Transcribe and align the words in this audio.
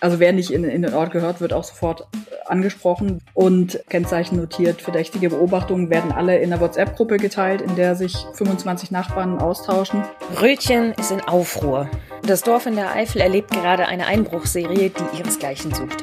Also 0.00 0.18
wer 0.18 0.32
nicht 0.32 0.50
in, 0.50 0.64
in 0.64 0.82
den 0.82 0.94
Ort 0.94 1.12
gehört, 1.12 1.40
wird 1.40 1.52
auch 1.52 1.64
sofort 1.64 2.06
angesprochen 2.46 3.20
und 3.34 3.80
Kennzeichen 3.88 4.36
notiert. 4.36 4.80
Verdächtige 4.80 5.28
Beobachtungen 5.28 5.90
werden 5.90 6.10
alle 6.10 6.38
in 6.38 6.50
der 6.50 6.60
WhatsApp-Gruppe 6.60 7.18
geteilt, 7.18 7.60
in 7.60 7.76
der 7.76 7.94
sich 7.94 8.16
25 8.34 8.90
Nachbarn 8.90 9.38
austauschen. 9.38 10.02
Rötchen 10.40 10.92
ist 10.92 11.10
in 11.10 11.20
Aufruhr. 11.20 11.88
Das 12.22 12.42
Dorf 12.42 12.66
in 12.66 12.76
der 12.76 12.92
Eifel 12.92 13.20
erlebt 13.20 13.50
gerade 13.50 13.86
eine 13.86 14.06
Einbruchserie, 14.06 14.90
die 14.90 15.18
ihresgleichen 15.18 15.74
sucht. 15.74 16.02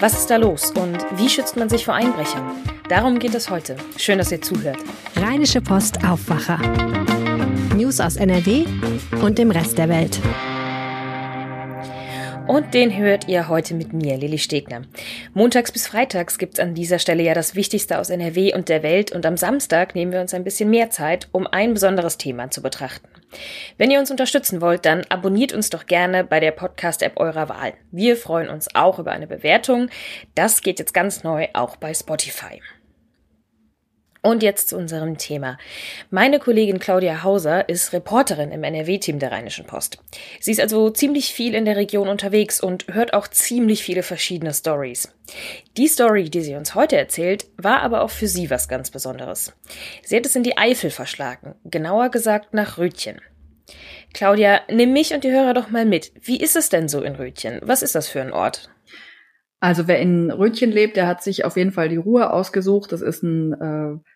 Was 0.00 0.14
ist 0.14 0.30
da 0.30 0.36
los 0.36 0.72
und 0.72 0.98
wie 1.16 1.28
schützt 1.28 1.56
man 1.56 1.68
sich 1.68 1.84
vor 1.84 1.94
Einbrechern? 1.94 2.50
Darum 2.88 3.18
geht 3.18 3.34
es 3.34 3.50
heute. 3.50 3.76
Schön, 3.96 4.18
dass 4.18 4.30
ihr 4.30 4.42
zuhört. 4.42 4.78
Rheinische 5.16 5.60
Post 5.60 6.04
Aufwacher. 6.04 6.58
News 7.74 8.00
aus 8.00 8.16
NRW 8.16 8.64
und 9.22 9.38
dem 9.38 9.50
Rest 9.50 9.78
der 9.78 9.88
Welt. 9.88 10.20
Und 12.46 12.74
den 12.74 12.96
hört 12.96 13.26
ihr 13.26 13.48
heute 13.48 13.74
mit 13.74 13.92
mir, 13.92 14.16
Lilly 14.16 14.38
Stegner. 14.38 14.82
Montags 15.34 15.72
bis 15.72 15.88
freitags 15.88 16.38
gibt's 16.38 16.60
an 16.60 16.74
dieser 16.74 17.00
Stelle 17.00 17.24
ja 17.24 17.34
das 17.34 17.56
Wichtigste 17.56 17.98
aus 17.98 18.08
NRW 18.08 18.54
und 18.54 18.68
der 18.68 18.84
Welt 18.84 19.10
und 19.10 19.26
am 19.26 19.36
Samstag 19.36 19.96
nehmen 19.96 20.12
wir 20.12 20.20
uns 20.20 20.32
ein 20.32 20.44
bisschen 20.44 20.70
mehr 20.70 20.88
Zeit, 20.90 21.28
um 21.32 21.48
ein 21.48 21.74
besonderes 21.74 22.18
Thema 22.18 22.48
zu 22.52 22.62
betrachten. 22.62 23.08
Wenn 23.78 23.90
ihr 23.90 23.98
uns 23.98 24.12
unterstützen 24.12 24.60
wollt, 24.60 24.86
dann 24.86 25.02
abonniert 25.08 25.52
uns 25.52 25.70
doch 25.70 25.86
gerne 25.86 26.22
bei 26.22 26.38
der 26.38 26.52
Podcast-App 26.52 27.18
eurer 27.18 27.48
Wahl. 27.48 27.74
Wir 27.90 28.16
freuen 28.16 28.48
uns 28.48 28.72
auch 28.76 29.00
über 29.00 29.10
eine 29.10 29.26
Bewertung. 29.26 29.88
Das 30.36 30.62
geht 30.62 30.78
jetzt 30.78 30.94
ganz 30.94 31.24
neu 31.24 31.48
auch 31.52 31.74
bei 31.74 31.92
Spotify. 31.94 32.60
Und 34.26 34.42
jetzt 34.42 34.70
zu 34.70 34.76
unserem 34.76 35.18
Thema. 35.18 35.56
Meine 36.10 36.40
Kollegin 36.40 36.80
Claudia 36.80 37.22
Hauser 37.22 37.68
ist 37.68 37.92
Reporterin 37.92 38.50
im 38.50 38.64
NRW-Team 38.64 39.20
der 39.20 39.30
Rheinischen 39.30 39.66
Post. 39.66 39.98
Sie 40.40 40.50
ist 40.50 40.58
also 40.58 40.90
ziemlich 40.90 41.32
viel 41.32 41.54
in 41.54 41.64
der 41.64 41.76
Region 41.76 42.08
unterwegs 42.08 42.60
und 42.60 42.86
hört 42.88 43.14
auch 43.14 43.28
ziemlich 43.28 43.84
viele 43.84 44.02
verschiedene 44.02 44.52
Stories. 44.52 45.14
Die 45.76 45.86
Story, 45.86 46.28
die 46.28 46.40
sie 46.40 46.56
uns 46.56 46.74
heute 46.74 46.96
erzählt, 46.96 47.46
war 47.56 47.82
aber 47.82 48.00
auch 48.00 48.10
für 48.10 48.26
sie 48.26 48.50
was 48.50 48.66
ganz 48.66 48.90
Besonderes. 48.90 49.52
Sie 50.02 50.16
hat 50.16 50.26
es 50.26 50.34
in 50.34 50.42
die 50.42 50.58
Eifel 50.58 50.90
verschlagen, 50.90 51.54
genauer 51.62 52.08
gesagt 52.08 52.52
nach 52.52 52.78
Rötchen. 52.78 53.20
Claudia, 54.12 54.62
nimm 54.68 54.92
mich 54.92 55.14
und 55.14 55.22
die 55.22 55.30
Hörer 55.30 55.54
doch 55.54 55.70
mal 55.70 55.84
mit. 55.84 56.10
Wie 56.20 56.40
ist 56.40 56.56
es 56.56 56.68
denn 56.68 56.88
so 56.88 57.00
in 57.00 57.14
Rötchen? 57.14 57.60
Was 57.62 57.80
ist 57.80 57.94
das 57.94 58.08
für 58.08 58.22
ein 58.22 58.32
Ort? 58.32 58.70
Also 59.60 59.86
wer 59.86 60.00
in 60.00 60.32
Rötchen 60.32 60.72
lebt, 60.72 60.96
der 60.96 61.06
hat 61.06 61.22
sich 61.22 61.44
auf 61.44 61.56
jeden 61.56 61.70
Fall 61.70 61.88
die 61.88 61.96
Ruhe 61.96 62.32
ausgesucht. 62.32 62.90
Das 62.90 63.02
ist 63.02 63.22
ein 63.22 63.52
äh, 63.52 64.15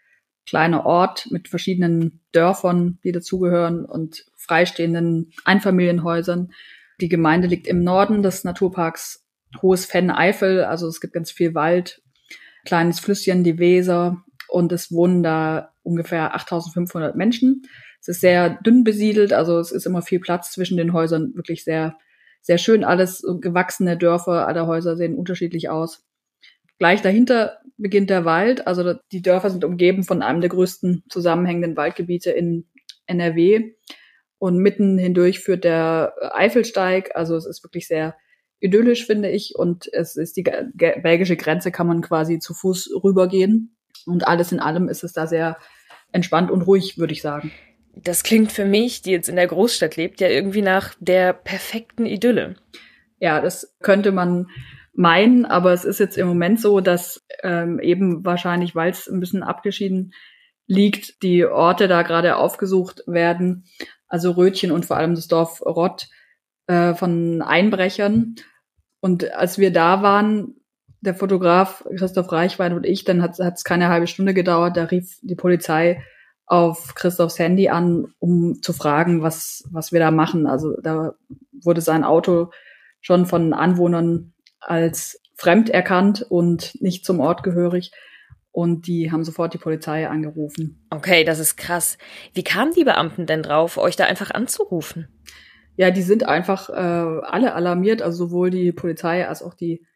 kleiner 0.51 0.85
Ort 0.85 1.29
mit 1.31 1.47
verschiedenen 1.47 2.21
Dörfern, 2.33 2.99
die 3.05 3.13
dazugehören 3.13 3.85
und 3.85 4.27
freistehenden 4.37 5.31
Einfamilienhäusern. 5.45 6.51
Die 7.01 7.09
Gemeinde 7.09 7.47
liegt 7.47 7.69
im 7.69 7.85
Norden 7.85 8.25
des 8.25 8.43
Naturparks 8.43 9.25
Hohes 9.63 9.87
Fenn-Eifel, 9.87 10.65
also 10.65 10.89
es 10.89 11.01
gibt 11.01 11.13
ganz 11.15 11.31
viel 11.31 11.55
Wald, 11.55 12.03
kleines 12.65 12.99
Flüsschen, 12.99 13.45
die 13.45 13.61
Weser 13.61 14.25
und 14.49 14.73
es 14.73 14.91
wohnen 14.91 15.23
da 15.23 15.73
ungefähr 15.85 16.35
8500 16.35 17.15
Menschen. 17.15 17.63
Es 18.01 18.09
ist 18.09 18.21
sehr 18.21 18.51
dünn 18.51 18.83
besiedelt, 18.83 19.33
also 19.33 19.61
es 19.61 19.71
ist 19.71 19.87
immer 19.87 20.03
viel 20.03 20.19
Platz 20.19 20.51
zwischen 20.51 20.77
den 20.77 20.93
Häusern, 20.93 21.33
wirklich 21.37 21.63
sehr, 21.63 21.97
sehr 22.43 22.59
schön 22.59 22.83
alles, 22.83 23.25
gewachsene 23.41 23.97
Dörfer, 23.97 24.49
alle 24.49 24.67
Häuser 24.67 24.97
sehen 24.97 25.15
unterschiedlich 25.15 25.69
aus. 25.69 26.05
Gleich 26.81 27.03
dahinter 27.03 27.59
beginnt 27.77 28.09
der 28.09 28.25
Wald. 28.25 28.67
Also 28.67 28.95
die 29.13 29.21
Dörfer 29.21 29.51
sind 29.51 29.65
umgeben 29.65 30.03
von 30.03 30.23
einem 30.23 30.41
der 30.41 30.49
größten 30.49 31.05
zusammenhängenden 31.11 31.77
Waldgebiete 31.77 32.31
in 32.31 32.67
NRW. 33.07 33.75
Und 34.39 34.57
mitten 34.57 34.97
hindurch 34.97 35.41
führt 35.41 35.65
der 35.65 36.15
Eifelsteig. 36.33 37.15
Also 37.15 37.37
es 37.37 37.45
ist 37.45 37.63
wirklich 37.63 37.87
sehr 37.87 38.17
idyllisch, 38.61 39.05
finde 39.05 39.29
ich. 39.29 39.55
Und 39.57 39.93
es 39.93 40.17
ist 40.17 40.39
die 40.39 40.43
belgische 40.43 41.37
Grenze, 41.37 41.71
kann 41.71 41.87
man 41.87 42.01
quasi 42.01 42.39
zu 42.39 42.55
Fuß 42.55 42.89
rübergehen. 43.05 43.77
Und 44.07 44.27
alles 44.27 44.51
in 44.51 44.59
allem 44.61 44.89
ist 44.89 45.05
es 45.05 45.13
da 45.13 45.27
sehr 45.27 45.59
entspannt 46.13 46.51
und 46.51 46.63
ruhig, 46.63 46.97
würde 46.97 47.13
ich 47.13 47.21
sagen. 47.21 47.53
Das 47.95 48.23
klingt 48.23 48.53
für 48.53 48.65
mich, 48.65 49.03
die 49.03 49.11
jetzt 49.11 49.29
in 49.29 49.37
der 49.37 49.49
Großstadt 49.49 49.97
lebt, 49.97 50.23
ja 50.23 50.29
irgendwie 50.29 50.63
nach 50.63 50.95
der 50.99 51.35
perfekten 51.35 52.07
Idylle. 52.07 52.55
Ja, 53.19 53.43
das 53.43 53.77
könnte 53.83 54.13
man 54.13 54.47
meinen, 55.01 55.47
aber 55.47 55.73
es 55.73 55.87
ist 55.87 55.99
jetzt 55.99 56.19
im 56.19 56.27
Moment 56.27 56.61
so, 56.61 56.81
dass 56.81 57.27
ähm, 57.43 57.81
eben 57.81 58.23
wahrscheinlich, 58.23 58.75
weil 58.75 58.91
es 58.91 59.09
ein 59.09 59.19
bisschen 59.19 59.43
abgeschieden 59.43 60.13
liegt, 60.67 61.23
die 61.23 61.47
Orte 61.47 61.89
da 61.89 62.03
gerade 62.03 62.37
aufgesucht 62.37 63.03
werden, 63.07 63.65
also 64.09 64.33
Rötchen 64.33 64.71
und 64.71 64.85
vor 64.85 64.99
allem 64.99 65.15
das 65.15 65.27
Dorf 65.27 65.63
Rott 65.63 66.09
äh, 66.67 66.93
von 66.95 67.41
Einbrechern. 67.41 68.35
Und 69.01 69.33
als 69.33 69.57
wir 69.57 69.73
da 69.73 70.03
waren, 70.03 70.57
der 71.01 71.15
Fotograf 71.15 71.83
Christoph 71.97 72.31
Reichwein 72.31 72.75
und 72.75 72.85
ich, 72.85 73.05
dann 73.05 73.23
hat 73.23 73.41
es 73.41 73.65
keine 73.65 73.89
halbe 73.89 74.07
Stunde 74.07 74.35
gedauert, 74.35 74.77
da 74.77 74.85
rief 74.85 75.19
die 75.23 75.35
Polizei 75.35 76.05
auf 76.45 76.95
Christophs 76.95 77.39
Handy 77.39 77.71
an, 77.71 78.13
um 78.19 78.61
zu 78.61 78.75
fragen, 78.75 79.23
was, 79.23 79.65
was 79.71 79.93
wir 79.93 80.01
da 80.01 80.11
machen. 80.11 80.47
Also 80.47 80.79
da 80.83 81.15
wurde 81.53 81.81
sein 81.81 82.05
Auto 82.05 82.51
schon 83.01 83.25
von 83.25 83.55
Anwohnern 83.55 84.35
als 84.61 85.21
fremd 85.37 85.71
erkannt 85.71 86.25
und 86.29 86.81
nicht 86.81 87.05
zum 87.05 87.21
Ort 87.21 87.43
gehörig. 87.43 87.91
Und 88.53 88.87
die 88.87 89.13
haben 89.13 89.25
sofort 89.25 89.55
die 89.55 89.59
Polizei 89.59 90.09
angerufen. 90.09 90.87
Okay, 90.91 91.25
das 91.25 91.39
ist 91.39 91.57
krass. 91.57 91.99
Wie 92.35 92.43
kamen 92.43 92.73
die 92.75 92.85
Beamten 92.85 93.27
denn 93.27 93.43
drauf, 93.43 93.79
euch 93.79 93.97
da 93.97 94.05
einfach 94.05 94.33
anzurufen? 94.33 95.09
Ja, 95.77 95.91
die 95.91 96.03
sind 96.03 96.27
einfach 96.29 96.69
äh, 96.69 96.73
alle 96.73 97.55
alarmiert, 97.55 98.03
also 98.03 98.27
sowohl 98.27 98.51
die 98.51 98.73
Polizei 98.73 99.27
als 99.27 99.43
auch 99.43 99.55
die 99.55 99.87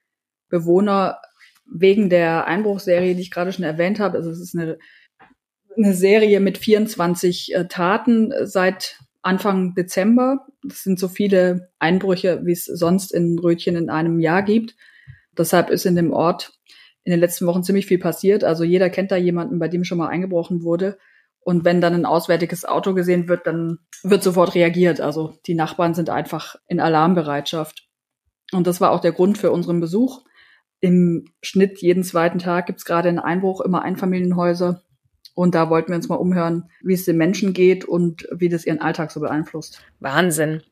Bewohner 0.49 1.21
wegen 1.67 2.09
der 2.09 2.47
Einbruchserie, 2.47 3.15
die 3.15 3.23
ich 3.23 3.31
gerade 3.31 3.53
schon 3.53 3.65
erwähnt 3.65 3.99
habe. 3.99 4.17
Also 4.17 4.31
es 4.31 4.41
ist 4.41 4.57
eine, 4.57 4.79
eine 5.77 5.95
Serie 5.95 6.41
mit 6.41 6.59
24 6.59 7.55
äh, 7.55 7.67
Taten 7.67 8.33
seit 8.45 8.99
Anfang 9.25 9.75
Dezember. 9.75 10.47
Das 10.63 10.83
sind 10.83 10.99
so 10.99 11.09
viele 11.09 11.71
Einbrüche, 11.79 12.43
wie 12.45 12.53
es 12.53 12.65
sonst 12.65 13.13
in 13.13 13.39
Rötchen 13.39 13.77
in 13.77 13.91
einem 13.91 14.21
Jahr 14.21 14.43
gibt. 14.43 14.77
Deshalb 15.37 15.71
ist 15.71 15.87
in 15.87 15.97
dem 15.97 16.13
Ort 16.13 16.53
in 17.05 17.11
den 17.11 17.21
letzten 17.21 17.47
Wochen 17.47 17.63
ziemlich 17.63 17.87
viel 17.87 17.99
passiert. 17.99 18.45
Also 18.45 18.65
jeder 18.65 18.91
kennt 18.91 19.11
da 19.11 19.17
jemanden, 19.17 19.59
bei 19.59 19.69
dem 19.69 19.85
schon 19.85 19.99
mal 19.99 20.09
eingebrochen 20.09 20.63
wurde. 20.63 20.99
Und 21.41 21.65
wenn 21.65 21.81
dann 21.81 21.95
ein 21.95 22.07
auswärtiges 22.07 22.65
Auto 22.65 22.95
gesehen 22.95 23.29
wird, 23.29 23.47
dann 23.47 23.79
wird 24.03 24.23
sofort 24.23 24.55
reagiert. 24.55 25.01
Also 25.01 25.39
die 25.47 25.55
Nachbarn 25.55 25.95
sind 25.95 26.09
einfach 26.09 26.57
in 26.67 26.81
Alarmbereitschaft. 26.81 27.87
Und 28.53 28.67
das 28.67 28.81
war 28.81 28.93
auch 28.93 29.01
der 29.01 29.13
Grund 29.13 29.37
für 29.37 29.51
unseren 29.51 29.81
Besuch. 29.81 30.23
Im 30.81 31.27
Schnitt 31.43 31.81
jeden 31.81 32.05
zweiten 32.05 32.39
Tag 32.39 32.67
gibt 32.67 32.79
es 32.79 32.85
gerade 32.85 33.09
einen 33.09 33.19
Einbruch, 33.19 33.61
immer 33.61 33.83
Einfamilienhäuser. 33.83 34.83
Und 35.35 35.55
da 35.55 35.69
wollten 35.69 35.91
wir 35.91 35.97
uns 35.97 36.09
mal 36.09 36.15
umhören, 36.15 36.71
wie 36.83 36.95
es 36.95 37.05
den 37.05 37.17
Menschen 37.17 37.53
geht 37.53 37.85
und 37.85 38.29
wie 38.31 38.49
das 38.49 38.65
ihren 38.67 38.81
Alltag 38.81 39.11
so 39.11 39.21
beeinflusst. 39.21 39.83
Wahnsinn. 39.99 40.63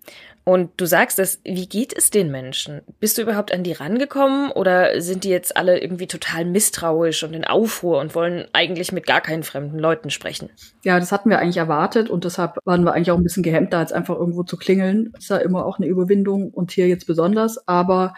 Und 0.45 0.71
du 0.77 0.87
sagst 0.87 1.21
es, 1.21 1.41
wie 1.45 1.69
geht 1.69 1.97
es 1.97 2.11
den 2.11 2.31
Menschen? 2.31 2.81
Bist 2.99 3.17
du 3.17 3.23
überhaupt 3.23 3.53
an 3.53 3.63
die 3.63 3.73
rangekommen 3.73 4.51
oder 4.51 5.01
sind 5.01 5.23
die 5.23 5.29
jetzt 5.29 5.57
alle 5.57 5.81
irgendwie 5.81 6.09
total 6.09 6.45
misstrauisch 6.45 7.23
und 7.23 7.35
in 7.35 7.45
Aufruhr 7.45 8.01
und 8.01 8.17
wollen 8.17 8.47
eigentlich 8.53 8.91
mit 8.91 9.07
gar 9.07 9.21
keinen 9.21 9.45
fremden 9.45 9.79
Leuten 9.79 10.11
sprechen? 10.11 10.51
Ja, 10.83 10.99
das 10.99 11.13
hatten 11.13 11.31
wir 11.31 11.39
eigentlich 11.39 11.59
erwartet 11.59 12.11
und 12.11 12.25
deshalb 12.25 12.57
waren 12.65 12.85
wir 12.85 12.93
eigentlich 12.93 13.13
auch 13.13 13.19
ein 13.19 13.23
bisschen 13.23 13.45
gehemmt, 13.45 13.73
da 13.73 13.81
jetzt 13.81 13.93
einfach 13.93 14.17
irgendwo 14.17 14.43
zu 14.43 14.57
klingeln. 14.57 15.13
Ist 15.17 15.31
ja 15.31 15.37
immer 15.37 15.65
auch 15.65 15.79
eine 15.79 15.87
Überwindung 15.87 16.51
und 16.51 16.73
hier 16.73 16.89
jetzt 16.89 17.07
besonders. 17.07 17.69
Aber 17.69 18.15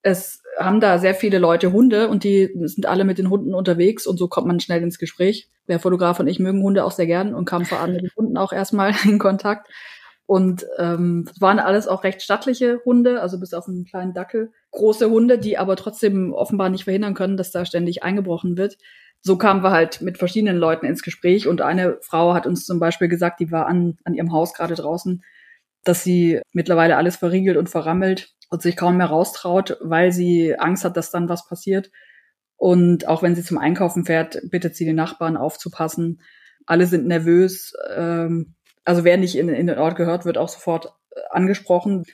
es 0.00 0.37
haben 0.58 0.80
da 0.80 0.98
sehr 0.98 1.14
viele 1.14 1.38
Leute 1.38 1.72
Hunde 1.72 2.08
und 2.08 2.24
die 2.24 2.50
sind 2.64 2.86
alle 2.86 3.04
mit 3.04 3.18
den 3.18 3.30
Hunden 3.30 3.54
unterwegs 3.54 4.06
und 4.06 4.16
so 4.18 4.28
kommt 4.28 4.46
man 4.46 4.60
schnell 4.60 4.82
ins 4.82 4.98
Gespräch. 4.98 5.48
Der 5.68 5.80
Fotograf 5.80 6.18
und 6.20 6.26
ich 6.26 6.38
mögen 6.38 6.62
Hunde 6.62 6.84
auch 6.84 6.92
sehr 6.92 7.06
gern 7.06 7.34
und 7.34 7.44
kamen 7.44 7.64
vor 7.64 7.80
allem 7.80 7.92
mit 7.92 8.02
den 8.02 8.10
Hunden 8.16 8.36
auch 8.36 8.52
erstmal 8.52 8.92
in 9.04 9.18
Kontakt. 9.18 9.68
Und 10.26 10.66
ähm, 10.76 11.26
waren 11.40 11.58
alles 11.58 11.88
auch 11.88 12.04
recht 12.04 12.20
stattliche 12.20 12.80
Hunde, 12.84 13.22
also 13.22 13.40
bis 13.40 13.54
auf 13.54 13.66
einen 13.66 13.86
kleinen 13.86 14.12
Dackel. 14.12 14.52
Große 14.72 15.08
Hunde, 15.08 15.38
die 15.38 15.56
aber 15.56 15.74
trotzdem 15.74 16.34
offenbar 16.34 16.68
nicht 16.68 16.84
verhindern 16.84 17.14
können, 17.14 17.38
dass 17.38 17.50
da 17.50 17.64
ständig 17.64 18.02
eingebrochen 18.02 18.58
wird. 18.58 18.76
So 19.22 19.38
kamen 19.38 19.62
wir 19.62 19.70
halt 19.70 20.02
mit 20.02 20.18
verschiedenen 20.18 20.58
Leuten 20.58 20.84
ins 20.84 21.02
Gespräch 21.02 21.48
und 21.48 21.62
eine 21.62 21.96
Frau 22.02 22.34
hat 22.34 22.46
uns 22.46 22.66
zum 22.66 22.78
Beispiel 22.78 23.08
gesagt, 23.08 23.40
die 23.40 23.50
war 23.50 23.66
an, 23.66 23.96
an 24.04 24.14
ihrem 24.14 24.30
Haus 24.32 24.52
gerade 24.52 24.74
draußen, 24.74 25.24
dass 25.82 26.04
sie 26.04 26.40
mittlerweile 26.52 26.98
alles 26.98 27.16
verriegelt 27.16 27.56
und 27.56 27.70
verrammelt 27.70 28.34
und 28.50 28.62
sich 28.62 28.76
kaum 28.76 28.96
mehr 28.96 29.06
raustraut, 29.06 29.76
weil 29.80 30.12
sie 30.12 30.58
Angst 30.58 30.84
hat, 30.84 30.96
dass 30.96 31.10
dann 31.10 31.28
was 31.28 31.46
passiert. 31.46 31.90
Und 32.56 33.06
auch 33.06 33.22
wenn 33.22 33.34
sie 33.34 33.44
zum 33.44 33.58
Einkaufen 33.58 34.04
fährt, 34.04 34.38
bittet 34.50 34.74
sie 34.74 34.84
den 34.84 34.96
Nachbarn 34.96 35.36
aufzupassen. 35.36 36.20
Alle 36.66 36.86
sind 36.86 37.06
nervös. 37.06 37.74
Ähm, 37.94 38.54
also 38.84 39.04
wer 39.04 39.16
nicht 39.16 39.36
in, 39.36 39.48
in 39.48 39.66
den 39.66 39.78
Ort 39.78 39.96
gehört, 39.96 40.24
wird 40.24 40.38
auch 40.38 40.48
sofort 40.48 40.86
äh, 41.10 41.20
angesprochen. 41.30 42.04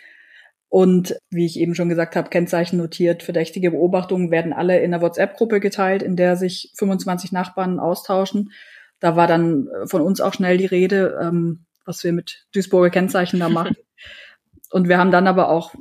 Und 0.68 1.16
wie 1.30 1.46
ich 1.46 1.58
eben 1.58 1.74
schon 1.74 1.88
gesagt 1.88 2.16
habe, 2.16 2.30
Kennzeichen 2.30 2.78
notiert, 2.78 3.22
verdächtige 3.22 3.70
Beobachtungen 3.70 4.30
werden 4.30 4.52
alle 4.52 4.80
in 4.80 4.90
der 4.90 5.00
WhatsApp-Gruppe 5.00 5.60
geteilt, 5.60 6.02
in 6.02 6.16
der 6.16 6.36
sich 6.36 6.72
25 6.76 7.30
Nachbarn 7.32 7.78
austauschen. 7.78 8.50
Da 8.98 9.16
war 9.16 9.26
dann 9.26 9.68
äh, 9.68 9.86
von 9.86 10.02
uns 10.02 10.20
auch 10.20 10.34
schnell 10.34 10.58
die 10.58 10.66
Rede, 10.66 11.18
ähm, 11.22 11.64
was 11.86 12.04
wir 12.04 12.12
mit 12.12 12.46
Duisburger 12.52 12.90
Kennzeichen 12.90 13.40
da 13.40 13.48
machen. 13.48 13.76
Und 14.70 14.88
wir 14.88 14.98
haben 14.98 15.12
dann 15.12 15.28
aber 15.28 15.48
auch 15.48 15.74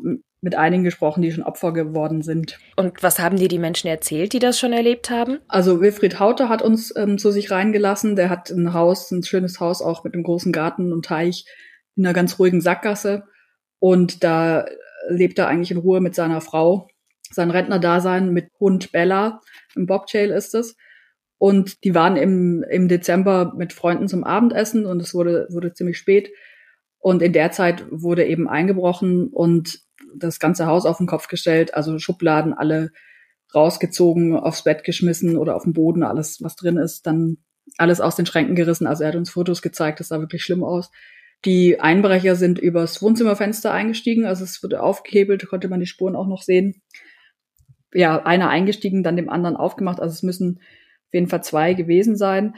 mit 0.44 0.56
einigen 0.56 0.84
gesprochen, 0.84 1.22
die 1.22 1.32
schon 1.32 1.44
Opfer 1.44 1.72
geworden 1.72 2.22
sind. 2.22 2.60
Und 2.76 3.02
was 3.02 3.18
haben 3.18 3.38
dir 3.38 3.48
die 3.48 3.60
Menschen 3.60 3.88
erzählt, 3.88 4.34
die 4.34 4.40
das 4.40 4.60
schon 4.60 4.74
erlebt 4.74 5.10
haben? 5.10 5.40
Also 5.48 5.80
Wilfried 5.80 6.20
Hauter 6.20 6.50
hat 6.50 6.62
uns 6.62 6.94
ähm, 6.98 7.18
zu 7.18 7.32
sich 7.32 7.50
reingelassen. 7.50 8.18
Der 8.18 8.30
hat 8.30 8.50
ein 8.50 8.74
Haus, 8.74 9.10
ein 9.12 9.24
schönes 9.24 9.62
Haus 9.62 9.82
auch 9.82 10.04
mit 10.04 10.14
einem 10.14 10.24
großen 10.24 10.52
Garten 10.52 10.92
und 10.92 11.06
Teich 11.06 11.46
in 11.96 12.06
einer 12.06 12.14
ganz 12.14 12.38
ruhigen 12.40 12.60
Sackgasse. 12.60 13.24
Und 13.80 14.24
da 14.24 14.66
lebt 15.08 15.40
er 15.40 15.48
eigentlich 15.48 15.72
in 15.72 15.78
Ruhe 15.78 16.02
mit 16.02 16.14
seiner 16.14 16.42
Frau. 16.42 16.90
Sein 17.32 17.50
Rentnerdasein 17.50 18.32
mit 18.34 18.50
Hund 18.60 18.92
Bella. 18.92 19.40
Im 19.76 19.86
Bobtail 19.86 20.30
ist 20.30 20.56
es. 20.56 20.76
Und 21.38 21.84
die 21.86 21.96
waren 21.96 22.18
im, 22.18 22.64
im 22.70 22.90
Dezember 22.90 23.54
mit 23.56 23.72
Freunden 23.72 24.10
zum 24.10 24.26
Abendessen 24.26 24.86
und 24.86 25.02
es 25.02 25.14
wurde, 25.14 25.48
wurde 25.50 25.74
ziemlich 25.74 25.98
spät. 25.98 26.32
Und 27.00 27.22
in 27.22 27.34
der 27.34 27.52
Zeit 27.52 27.86
wurde 27.92 28.26
eben 28.26 28.48
eingebrochen 28.48 29.28
und 29.28 29.80
das 30.16 30.40
ganze 30.40 30.66
Haus 30.66 30.86
auf 30.86 30.98
den 30.98 31.08
Kopf 31.08 31.28
gestellt, 31.28 31.74
also 31.74 31.98
Schubladen 32.00 32.54
alle 32.54 32.92
rausgezogen, 33.54 34.36
aufs 34.36 34.64
Bett 34.64 34.84
geschmissen 34.84 35.38
oder 35.38 35.56
auf 35.56 35.64
den 35.64 35.74
Boden, 35.74 36.04
alles, 36.04 36.42
was 36.42 36.56
drin 36.56 36.78
ist, 36.78 37.06
dann 37.06 37.38
alles 37.78 38.02
aus 38.02 38.16
den 38.16 38.26
Schränken 38.26 38.56
gerissen. 38.56 38.88
Also 38.88 39.04
er 39.04 39.10
hat 39.10 39.16
uns 39.16 39.30
Fotos 39.30 39.62
gezeigt, 39.62 40.00
das 40.00 40.08
sah 40.10 40.20
wirklich 40.20 40.44
schlimm 40.44 40.64
aus. 40.64 40.92
Die 41.46 41.80
Einbrecher 41.80 42.36
sind 42.36 42.58
übers 42.58 43.02
Wohnzimmerfenster 43.02 43.72
eingestiegen, 43.72 44.26
also 44.26 44.44
es 44.44 44.64
wurde 44.64 44.82
aufgehebelt, 44.82 45.48
konnte 45.48 45.68
man 45.68 45.80
die 45.80 45.86
Spuren 45.86 46.16
auch 46.16 46.28
noch 46.28 46.42
sehen. 46.42 46.82
Ja, 47.94 48.26
einer 48.26 48.50
eingestiegen, 48.50 49.04
dann 49.04 49.18
dem 49.18 49.30
anderen 49.30 49.56
aufgemacht, 49.56 50.00
also 50.00 50.14
es 50.14 50.24
müssen 50.24 50.60
auf 50.60 51.14
jeden 51.14 51.28
Fall 51.28 51.44
zwei 51.44 51.74
gewesen 51.74 52.16
sein 52.16 52.56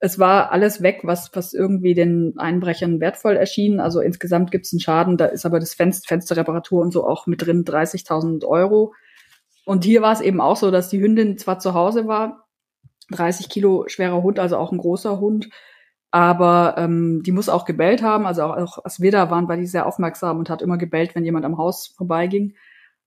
es 0.00 0.18
war 0.18 0.52
alles 0.52 0.82
weg, 0.82 1.00
was, 1.02 1.30
was 1.34 1.52
irgendwie 1.52 1.94
den 1.94 2.34
Einbrechern 2.38 3.00
wertvoll 3.00 3.36
erschien. 3.36 3.80
Also 3.80 4.00
insgesamt 4.00 4.50
gibt 4.50 4.66
es 4.66 4.72
einen 4.72 4.80
Schaden, 4.80 5.16
da 5.16 5.26
ist 5.26 5.44
aber 5.44 5.58
das 5.58 5.74
Fenster, 5.74 6.06
Fensterreparatur 6.06 6.80
und 6.80 6.92
so 6.92 7.06
auch 7.06 7.26
mit 7.26 7.44
drin 7.44 7.64
30.000 7.64 8.44
Euro. 8.46 8.94
Und 9.64 9.84
hier 9.84 10.00
war 10.00 10.12
es 10.12 10.20
eben 10.20 10.40
auch 10.40 10.56
so, 10.56 10.70
dass 10.70 10.88
die 10.88 11.00
Hündin 11.00 11.36
zwar 11.36 11.58
zu 11.58 11.74
Hause 11.74 12.06
war, 12.06 12.46
30 13.10 13.48
Kilo 13.48 13.84
schwerer 13.88 14.22
Hund, 14.22 14.38
also 14.38 14.56
auch 14.56 14.72
ein 14.72 14.78
großer 14.78 15.18
Hund, 15.18 15.48
aber 16.10 16.76
ähm, 16.78 17.22
die 17.24 17.32
muss 17.32 17.48
auch 17.48 17.64
gebellt 17.64 18.02
haben. 18.02 18.26
Also 18.26 18.44
auch, 18.44 18.56
auch 18.56 18.84
als 18.84 19.00
wir 19.00 19.10
da 19.10 19.30
waren, 19.30 19.48
war 19.48 19.56
die 19.56 19.66
sehr 19.66 19.86
aufmerksam 19.86 20.38
und 20.38 20.48
hat 20.48 20.62
immer 20.62 20.78
gebellt, 20.78 21.14
wenn 21.14 21.24
jemand 21.24 21.44
am 21.44 21.58
Haus 21.58 21.88
vorbeiging. 21.96 22.54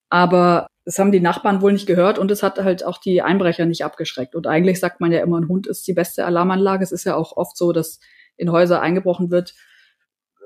Aber 0.09 0.67
das 0.85 0.97
haben 0.97 1.11
die 1.11 1.19
Nachbarn 1.19 1.61
wohl 1.61 1.73
nicht 1.73 1.85
gehört 1.85 2.17
und 2.17 2.31
es 2.31 2.41
hat 2.41 2.57
halt 2.59 2.83
auch 2.83 2.97
die 2.97 3.21
Einbrecher 3.21 3.65
nicht 3.65 3.85
abgeschreckt. 3.85 4.35
Und 4.35 4.47
eigentlich 4.47 4.79
sagt 4.79 4.99
man 4.99 5.11
ja 5.11 5.21
immer, 5.21 5.39
ein 5.39 5.47
Hund 5.47 5.67
ist 5.67 5.87
die 5.87 5.93
beste 5.93 6.25
Alarmanlage. 6.25 6.83
Es 6.83 6.91
ist 6.91 7.03
ja 7.03 7.15
auch 7.15 7.37
oft 7.37 7.55
so, 7.55 7.71
dass 7.71 7.99
in 8.35 8.51
Häuser 8.51 8.81
eingebrochen 8.81 9.29
wird. 9.29 9.53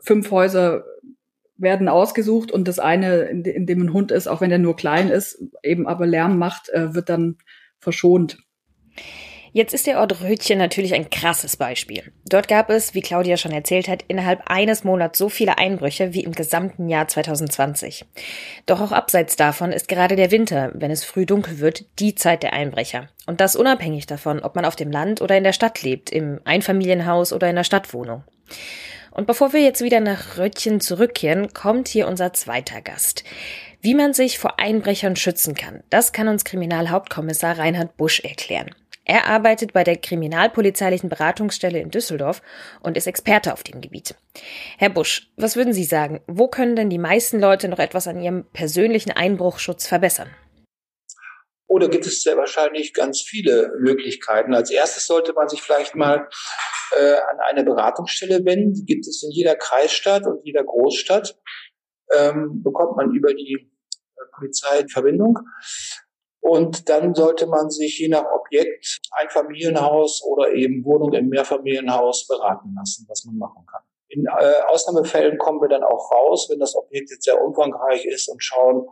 Fünf 0.02 0.30
Häuser 0.32 0.84
werden 1.58 1.88
ausgesucht 1.88 2.52
und 2.52 2.68
das 2.68 2.80
eine, 2.80 3.24
in, 3.24 3.66
dem 3.66 3.82
ein 3.82 3.94
Hund 3.94 4.12
ist, 4.12 4.28
auch 4.28 4.42
wenn 4.42 4.50
der 4.50 4.60
nur 4.60 4.76
klein 4.76 5.10
ist, 5.10 5.42
eben 5.64 5.88
aber 5.88 6.06
Lärm 6.06 6.38
macht, 6.38 6.68
äh, 6.70 6.94
wird 6.94 7.08
dann 7.08 7.38
verschont. 7.80 8.40
Jetzt 9.56 9.74
ist 9.74 9.88
der 9.88 10.02
Ort 10.02 10.22
Rötchen 10.22 10.58
natürlich 10.58 10.94
ein 10.94 11.10
krasses 11.10 11.56
Beispiel. 11.56 12.12
Dort 12.28 12.50
gab 12.50 12.70
es, 12.70 12.94
wie 12.94 13.00
Claudia 13.00 13.38
schon 13.38 13.54
erzählt 13.54 13.88
hat, 13.88 14.04
innerhalb 14.10 14.42
eines 14.48 14.84
Monats 14.84 15.18
so 15.18 15.30
viele 15.30 15.58
Einbrüche 15.58 16.14
wie 16.14 16.26
im 16.26 16.34
gesamten 16.34 16.90
Jahr 16.90 17.08
2020. 17.08 18.04
Doch 18.66 18.82
auch 18.82 18.92
abseits 18.92 19.38
davon 19.38 19.72
ist 19.72 19.88
gerade 19.88 20.18
der 20.18 20.32
Winter, 20.32 20.72
wenn 20.74 20.92
es 20.92 21.06
früh 21.06 21.26
dunkel 21.26 21.60
wird, 21.60 21.86
die 22.00 22.16
Zeit 22.16 22.44
der 22.44 22.52
Einbrecher. 22.52 23.08
Und 23.28 23.40
das 23.40 23.56
unabhängig 23.56 24.08
davon, 24.08 24.42
ob 24.42 24.58
man 24.58 24.66
auf 24.66 24.76
dem 24.76 24.92
Land 24.92 25.22
oder 25.22 25.38
in 25.38 25.46
der 25.46 25.54
Stadt 25.54 25.82
lebt, 25.84 26.10
im 26.10 26.42
Einfamilienhaus 26.44 27.32
oder 27.32 27.50
in 27.50 27.56
der 27.56 27.64
Stadtwohnung. 27.64 28.26
Und 29.12 29.26
bevor 29.26 29.54
wir 29.54 29.62
jetzt 29.62 29.82
wieder 29.82 30.02
nach 30.02 30.38
Röttchen 30.38 30.82
zurückkehren, 30.82 31.54
kommt 31.54 31.88
hier 31.88 32.10
unser 32.10 32.34
zweiter 32.34 32.82
Gast. 32.82 33.24
Wie 33.80 33.96
man 33.96 34.14
sich 34.14 34.38
vor 34.38 34.60
Einbrechern 34.60 35.16
schützen 35.16 35.56
kann, 35.56 35.82
das 35.90 36.12
kann 36.12 36.28
uns 36.28 36.44
Kriminalhauptkommissar 36.44 37.58
Reinhard 37.58 37.96
Busch 37.96 38.20
erklären. 38.20 38.72
Er 39.06 39.28
arbeitet 39.28 39.72
bei 39.72 39.84
der 39.84 39.98
Kriminalpolizeilichen 39.98 41.10
Beratungsstelle 41.10 41.80
in 41.80 41.92
Düsseldorf 41.92 42.42
und 42.82 42.98
ist 42.98 43.06
Experte 43.06 43.54
auf 43.54 43.62
dem 43.62 43.80
Gebiet. 43.80 44.16
Herr 44.78 44.90
Busch, 44.90 45.32
was 45.38 45.56
würden 45.56 45.74
Sie 45.74 45.84
sagen? 45.84 46.22
Wo 46.26 46.48
können 46.48 46.76
denn 46.76 46.90
die 46.90 46.98
meisten 46.98 47.40
Leute 47.40 47.68
noch 47.70 47.78
etwas 47.78 48.08
an 48.08 48.20
ihrem 48.20 48.46
persönlichen 48.52 49.12
Einbruchschutz 49.12 49.86
verbessern? 49.86 50.32
Oder 51.68 51.88
gibt 51.88 52.06
es 52.06 52.24
sehr 52.24 52.38
wahrscheinlich 52.38 52.94
ganz 52.94 53.22
viele 53.22 53.72
Möglichkeiten. 53.80 54.54
Als 54.54 54.72
erstes 54.72 55.06
sollte 55.06 55.34
man 55.34 55.50
sich 55.50 55.62
vielleicht 55.62 55.96
mal 55.96 56.28
äh, 56.96 57.14
an 57.14 57.40
eine 57.50 57.64
Beratungsstelle 57.64 58.44
wenden. 58.46 58.74
Die 58.74 58.86
gibt 58.86 59.08
es 59.08 59.24
in 59.24 59.32
jeder 59.32 59.56
Kreisstadt 59.56 60.26
und 60.26 60.44
jeder 60.44 60.64
Großstadt. 60.64 61.38
Ähm, 62.12 62.62
bekommt 62.64 62.98
man 62.98 63.14
über 63.14 63.34
die 63.34 63.54
äh, 63.56 64.22
Polizei 64.38 64.86
Verbindung. 64.88 65.40
Und 66.48 66.90
dann 66.90 67.16
sollte 67.16 67.48
man 67.48 67.72
sich 67.72 67.98
je 67.98 68.08
nach 68.08 68.26
Objekt 68.32 69.00
ein 69.14 69.28
Familienhaus 69.32 70.24
oder 70.24 70.54
eben 70.54 70.86
Wohnung 70.86 71.12
im 71.14 71.30
Mehrfamilienhaus 71.30 72.28
beraten 72.28 72.76
lassen, 72.78 73.08
was 73.10 73.26
man 73.26 73.40
machen 73.40 73.66
kann. 73.66 73.82
In 74.10 74.26
äh, 74.28 74.62
Ausnahmefällen 74.68 75.40
kommen 75.40 75.60
wir 75.60 75.70
dann 75.70 75.84
auch 75.84 76.12
raus, 76.12 76.48
wenn 76.52 76.60
das 76.60 76.76
Objekt 76.76 77.10
jetzt 77.10 77.24
sehr 77.24 77.42
umfangreich 77.42 78.06
ist 78.06 78.30
und 78.30 78.44
schauen 78.44 78.88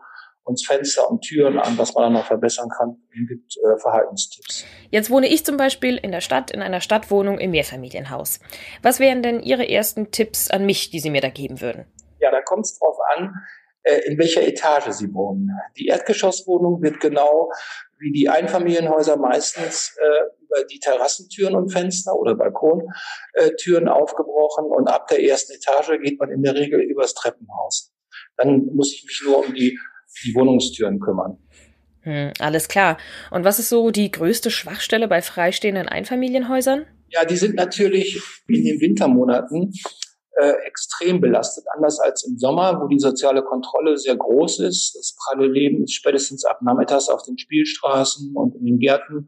uns 0.45 0.65
Fenster 0.65 1.07
und 1.07 1.21
Türen 1.21 1.59
an, 1.59 1.77
was 1.77 1.94
man 1.94 2.05
dann 2.05 2.13
noch 2.13 2.25
verbessern 2.25 2.69
kann. 2.75 2.97
Es 3.11 3.27
gibt 3.27 3.55
äh, 3.57 3.77
Verhaltenstipps. 3.77 4.65
Jetzt 4.89 5.11
wohne 5.11 5.27
ich 5.27 5.45
zum 5.45 5.55
Beispiel 5.55 5.97
in 5.97 6.11
der 6.11 6.21
Stadt, 6.21 6.50
in 6.50 6.63
einer 6.63 6.81
Stadtwohnung 6.81 7.38
im 7.38 7.51
Mehrfamilienhaus. 7.51 8.39
Was 8.81 9.00
wären 9.00 9.21
denn 9.21 9.39
Ihre 9.39 9.69
ersten 9.69 10.09
Tipps 10.09 10.50
an 10.50 10.65
mich, 10.65 10.89
die 10.89 11.00
Sie 11.00 11.11
mir 11.11 11.21
da 11.21 11.29
geben 11.29 11.61
würden? 11.61 11.85
Ja, 12.19 12.31
da 12.31 12.41
kommt 12.41 12.65
es 12.65 12.79
drauf 12.79 12.97
an, 13.15 13.35
in 14.06 14.18
welcher 14.18 14.47
Etage 14.47 14.91
sie 14.91 15.13
wohnen. 15.13 15.50
Die 15.77 15.88
Erdgeschosswohnung 15.88 16.81
wird 16.81 17.00
genau 17.00 17.51
wie 18.00 18.12
die 18.12 18.30
Einfamilienhäuser 18.30 19.18
meistens 19.18 19.95
äh, 19.97 20.44
über 20.44 20.65
die 20.65 20.80
Terrassentüren 20.80 21.56
und 21.56 21.69
Fenster 21.69 22.15
oder 22.15 22.35
Balkontüren 22.35 23.88
äh, 23.88 23.89
aufgebrochen 23.89 24.65
und 24.65 24.88
ab 24.88 25.07
der 25.07 25.24
ersten 25.24 25.53
Etage 25.53 26.01
geht 26.01 26.19
man 26.19 26.31
in 26.31 26.44
der 26.44 26.56
Regel 26.56 26.81
übers 26.81 27.13
Treppenhaus. 27.13 27.94
Dann 28.38 28.65
muss 28.74 28.94
ich 28.94 29.03
mich 29.06 29.21
nur 29.25 29.45
um 29.45 29.53
die, 29.53 29.80
die 30.25 30.36
Wohnungstüren 30.36 31.00
kümmern. 31.00 31.38
Hm, 32.01 32.33
alles 32.39 32.68
klar. 32.68 32.97
Und 33.31 33.45
was 33.45 33.59
ist 33.59 33.69
so 33.69 33.89
die 33.91 34.12
größte 34.12 34.51
Schwachstelle 34.51 35.07
bei 35.07 35.21
freistehenden 35.21 35.88
Einfamilienhäusern? 35.88 36.86
Ja, 37.09 37.24
die 37.25 37.38
sind 37.38 37.56
natürlich 37.56 38.21
in 38.47 38.65
den 38.65 38.81
Wintermonaten 38.81 39.74
äh, 40.35 40.53
extrem 40.65 41.21
belastet, 41.21 41.65
anders 41.75 42.00
als 42.00 42.24
im 42.25 42.38
Sommer, 42.38 42.81
wo 42.81 42.88
die 42.88 43.00
soziale 43.00 43.44
Kontrolle 43.44 43.97
sehr 43.97 44.15
groß 44.15 44.60
ist. 44.60 44.96
Das 44.96 45.15
pralle 45.15 45.48
Leben 45.48 45.84
ist 45.84 45.93
spätestens 45.93 46.46
ab 46.46 46.62
nachmittags 46.62 47.10
auf 47.10 47.24
den 47.24 47.38
Spielstraßen 47.38 48.36
und 48.36 48.55
in 48.55 48.65
den 48.65 48.79
Gärten, 48.79 49.27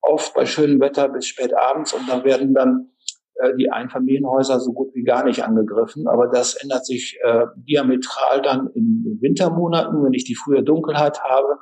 oft 0.00 0.34
bei 0.34 0.46
schönem 0.46 0.80
Wetter 0.80 1.08
bis 1.08 1.26
spät 1.26 1.52
abends 1.54 1.92
und 1.92 2.08
da 2.08 2.24
werden 2.24 2.54
dann 2.54 2.90
äh, 3.34 3.54
die 3.56 3.70
Einfamilienhäuser 3.70 4.60
so 4.60 4.72
gut 4.72 4.94
wie 4.94 5.04
gar 5.04 5.24
nicht 5.24 5.44
angegriffen. 5.44 6.06
Aber 6.08 6.28
das 6.28 6.54
ändert 6.54 6.86
sich 6.86 7.18
äh, 7.22 7.46
diametral 7.56 8.40
dann 8.42 8.68
in 8.74 9.02
den 9.04 9.18
Wintermonaten, 9.20 10.02
wenn 10.04 10.14
ich 10.14 10.24
die 10.24 10.36
frühe 10.36 10.62
Dunkelheit 10.62 11.22
habe 11.22 11.58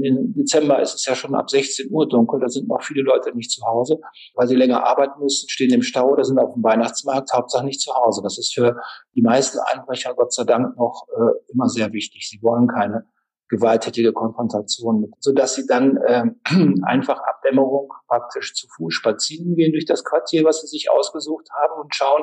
im 0.00 0.32
Dezember 0.34 0.80
ist 0.80 0.94
es 0.94 1.04
ja 1.06 1.14
schon 1.14 1.34
ab 1.34 1.50
16 1.50 1.88
Uhr 1.90 2.08
dunkel, 2.08 2.40
da 2.40 2.48
sind 2.48 2.68
noch 2.68 2.82
viele 2.82 3.02
Leute 3.02 3.34
nicht 3.36 3.50
zu 3.50 3.64
Hause, 3.64 4.00
weil 4.34 4.46
sie 4.48 4.56
länger 4.56 4.86
arbeiten 4.86 5.20
müssen, 5.20 5.48
stehen 5.48 5.72
im 5.72 5.82
Stau 5.82 6.10
oder 6.10 6.24
sind 6.24 6.38
auf 6.38 6.54
dem 6.54 6.62
Weihnachtsmarkt, 6.62 7.32
Hauptsache 7.32 7.64
nicht 7.64 7.80
zu 7.80 7.92
Hause. 7.94 8.22
Das 8.22 8.38
ist 8.38 8.54
für 8.54 8.76
die 9.14 9.22
meisten 9.22 9.58
Einbrecher 9.58 10.14
Gott 10.14 10.32
sei 10.32 10.44
Dank 10.44 10.76
noch 10.76 11.06
äh, 11.14 11.52
immer 11.52 11.68
sehr 11.68 11.92
wichtig. 11.92 12.28
Sie 12.28 12.40
wollen 12.42 12.68
keine 12.68 13.06
gewalttätige 13.48 14.14
Konfrontation 14.14 15.02
mit, 15.02 15.10
sodass 15.18 15.54
sie 15.54 15.66
dann 15.66 15.98
äh, 15.98 16.24
einfach 16.84 17.18
ab 17.18 17.42
Dämmerung 17.44 17.92
praktisch 18.08 18.54
zu 18.54 18.66
Fuß 18.76 18.94
spazieren 18.94 19.56
gehen 19.56 19.72
durch 19.72 19.84
das 19.84 20.04
Quartier, 20.04 20.44
was 20.44 20.62
sie 20.62 20.68
sich 20.68 20.90
ausgesucht 20.90 21.48
haben 21.52 21.82
und 21.82 21.94
schauen, 21.94 22.22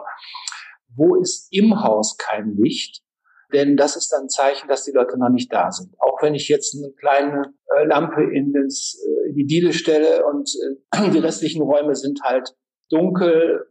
wo 0.96 1.16
ist 1.16 1.48
im 1.52 1.84
Haus 1.84 2.18
kein 2.18 2.56
Licht, 2.58 3.04
denn 3.54 3.78
das 3.78 3.96
ist 3.96 4.14
ein 4.14 4.30
Zeichen, 4.30 4.68
dass 4.68 4.86
die 4.86 4.92
Leute 4.92 5.18
noch 5.18 5.30
nicht 5.30 5.52
da 5.52 5.72
sind. 5.72 5.94
Auch 6.00 6.22
wenn 6.22 6.36
ich 6.36 6.48
jetzt 6.48 6.76
eine 6.76 6.92
kleine 6.94 7.54
äh, 7.76 7.86
Lampe 7.86 8.24
in, 8.24 8.54
das, 8.54 8.98
äh, 9.06 9.30
in 9.30 9.36
die 9.36 9.46
Diele 9.46 9.74
stelle 9.74 10.26
und 10.26 10.50
äh, 10.94 11.10
die 11.14 11.20
restlichen 11.20 11.62
Räume 11.62 11.96
sind 11.96 12.22
halt 12.24 12.56
dunkel, 12.90 13.66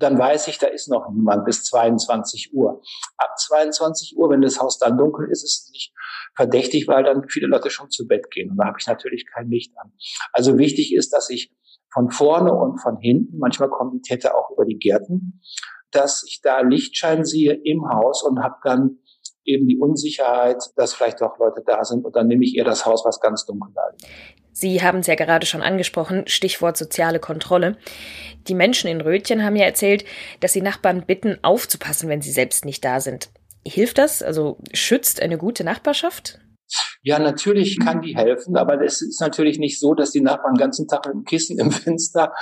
dann 0.00 0.18
weiß 0.18 0.48
ich, 0.48 0.58
da 0.58 0.66
ist 0.66 0.88
noch 0.88 1.10
niemand 1.10 1.44
bis 1.44 1.62
22 1.64 2.54
Uhr. 2.54 2.80
Ab 3.18 3.38
22 3.38 4.16
Uhr, 4.16 4.30
wenn 4.30 4.40
das 4.40 4.58
Haus 4.58 4.78
dann 4.78 4.96
dunkel 4.96 5.28
ist, 5.30 5.44
ist 5.44 5.66
es 5.66 5.70
nicht 5.72 5.92
verdächtig, 6.34 6.88
weil 6.88 7.04
dann 7.04 7.28
viele 7.28 7.48
Leute 7.48 7.68
schon 7.68 7.90
zu 7.90 8.06
Bett 8.06 8.30
gehen. 8.30 8.50
Und 8.50 8.56
da 8.56 8.66
habe 8.66 8.78
ich 8.80 8.86
natürlich 8.86 9.26
kein 9.32 9.50
Licht 9.50 9.72
an. 9.76 9.92
Also 10.32 10.58
wichtig 10.58 10.94
ist, 10.94 11.12
dass 11.12 11.28
ich 11.28 11.52
von 11.92 12.10
vorne 12.10 12.54
und 12.54 12.78
von 12.78 12.96
hinten, 12.98 13.38
manchmal 13.38 13.68
kommen 13.68 13.92
die 13.92 14.00
Täter 14.00 14.36
auch 14.36 14.50
über 14.50 14.64
die 14.64 14.78
Gärten, 14.78 15.42
dass 15.90 16.24
ich 16.26 16.40
da 16.40 16.60
Lichtschein 16.60 17.24
sehe 17.24 17.52
im 17.52 17.88
Haus 17.88 18.22
und 18.22 18.42
habe 18.42 18.56
dann 18.62 18.99
eben 19.44 19.66
die 19.66 19.78
Unsicherheit, 19.78 20.62
dass 20.76 20.94
vielleicht 20.94 21.20
doch 21.20 21.38
Leute 21.38 21.62
da 21.64 21.84
sind 21.84 22.04
und 22.04 22.14
dann 22.16 22.26
nehme 22.26 22.44
ich 22.44 22.56
eher 22.56 22.64
das 22.64 22.86
Haus, 22.86 23.04
was 23.04 23.20
ganz 23.20 23.46
dunkel 23.46 23.70
da 23.74 23.82
liegt. 23.90 24.06
Sie 24.52 24.82
haben 24.82 24.98
es 24.98 25.06
ja 25.06 25.14
gerade 25.14 25.46
schon 25.46 25.62
angesprochen, 25.62 26.26
Stichwort 26.26 26.76
soziale 26.76 27.18
Kontrolle. 27.18 27.76
Die 28.48 28.54
Menschen 28.54 28.90
in 28.90 29.00
Rötchen 29.00 29.44
haben 29.44 29.56
ja 29.56 29.64
erzählt, 29.64 30.04
dass 30.40 30.52
sie 30.52 30.60
Nachbarn 30.60 31.06
bitten, 31.06 31.38
aufzupassen, 31.42 32.08
wenn 32.08 32.20
sie 32.20 32.32
selbst 32.32 32.64
nicht 32.64 32.84
da 32.84 33.00
sind. 33.00 33.30
Hilft 33.66 33.98
das? 33.98 34.22
Also 34.22 34.58
schützt 34.72 35.22
eine 35.22 35.38
gute 35.38 35.64
Nachbarschaft? 35.64 36.40
Ja, 37.02 37.18
natürlich 37.18 37.78
kann 37.80 38.02
die 38.02 38.14
helfen, 38.14 38.56
aber 38.56 38.82
es 38.82 39.00
ist 39.00 39.20
natürlich 39.20 39.58
nicht 39.58 39.80
so, 39.80 39.94
dass 39.94 40.10
die 40.10 40.20
Nachbarn 40.20 40.54
den 40.54 40.60
ganzen 40.60 40.86
Tag 40.86 41.06
mit 41.06 41.14
dem 41.14 41.24
Kissen 41.24 41.58
im 41.58 41.70
Fenster 41.70 42.34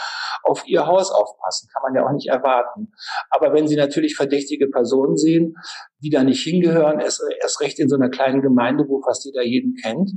auf 0.43 0.67
ihr 0.67 0.87
Haus 0.87 1.13
aufpassen. 1.13 1.69
Kann 1.73 1.83
man 1.83 1.95
ja 1.95 2.05
auch 2.05 2.13
nicht 2.13 2.29
erwarten. 2.29 2.93
Aber 3.31 3.53
wenn 3.53 3.69
sie 3.69 3.77
natürlich 3.77 4.17
verdächtige 4.17 4.69
Personen 4.69 5.17
sehen, 5.17 5.55
die 6.03 6.11
da 6.11 6.25
nicht 6.25 6.43
hingehören, 6.43 6.99
erst, 6.99 7.23
erst 7.41 7.61
recht 7.61 7.79
in 7.79 7.89
so 7.89 7.95
einer 7.95 8.09
kleinen 8.09 8.43
Gemeinde, 8.43 8.85
wo 8.89 9.01
fast 9.01 9.25
jeder 9.25 9.45
jeden 9.45 9.77
kennt, 9.77 10.11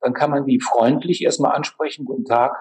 dann 0.00 0.14
kann 0.14 0.30
man 0.30 0.46
die 0.46 0.58
freundlich 0.60 1.22
erstmal 1.22 1.54
ansprechen. 1.54 2.06
Guten 2.06 2.24
Tag, 2.24 2.52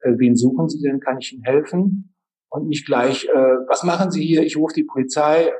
äh, 0.00 0.12
wen 0.18 0.36
suchen 0.36 0.68
Sie 0.68 0.82
denn? 0.82 1.00
Kann 1.00 1.18
ich 1.18 1.32
Ihnen 1.32 1.44
helfen? 1.44 2.14
Und 2.50 2.68
nicht 2.68 2.86
gleich, 2.86 3.24
äh, 3.24 3.56
was 3.68 3.84
machen 3.84 4.10
Sie 4.10 4.24
hier? 4.24 4.42
Ich 4.42 4.56
rufe 4.56 4.74
die 4.74 4.84
Polizei 4.84 5.52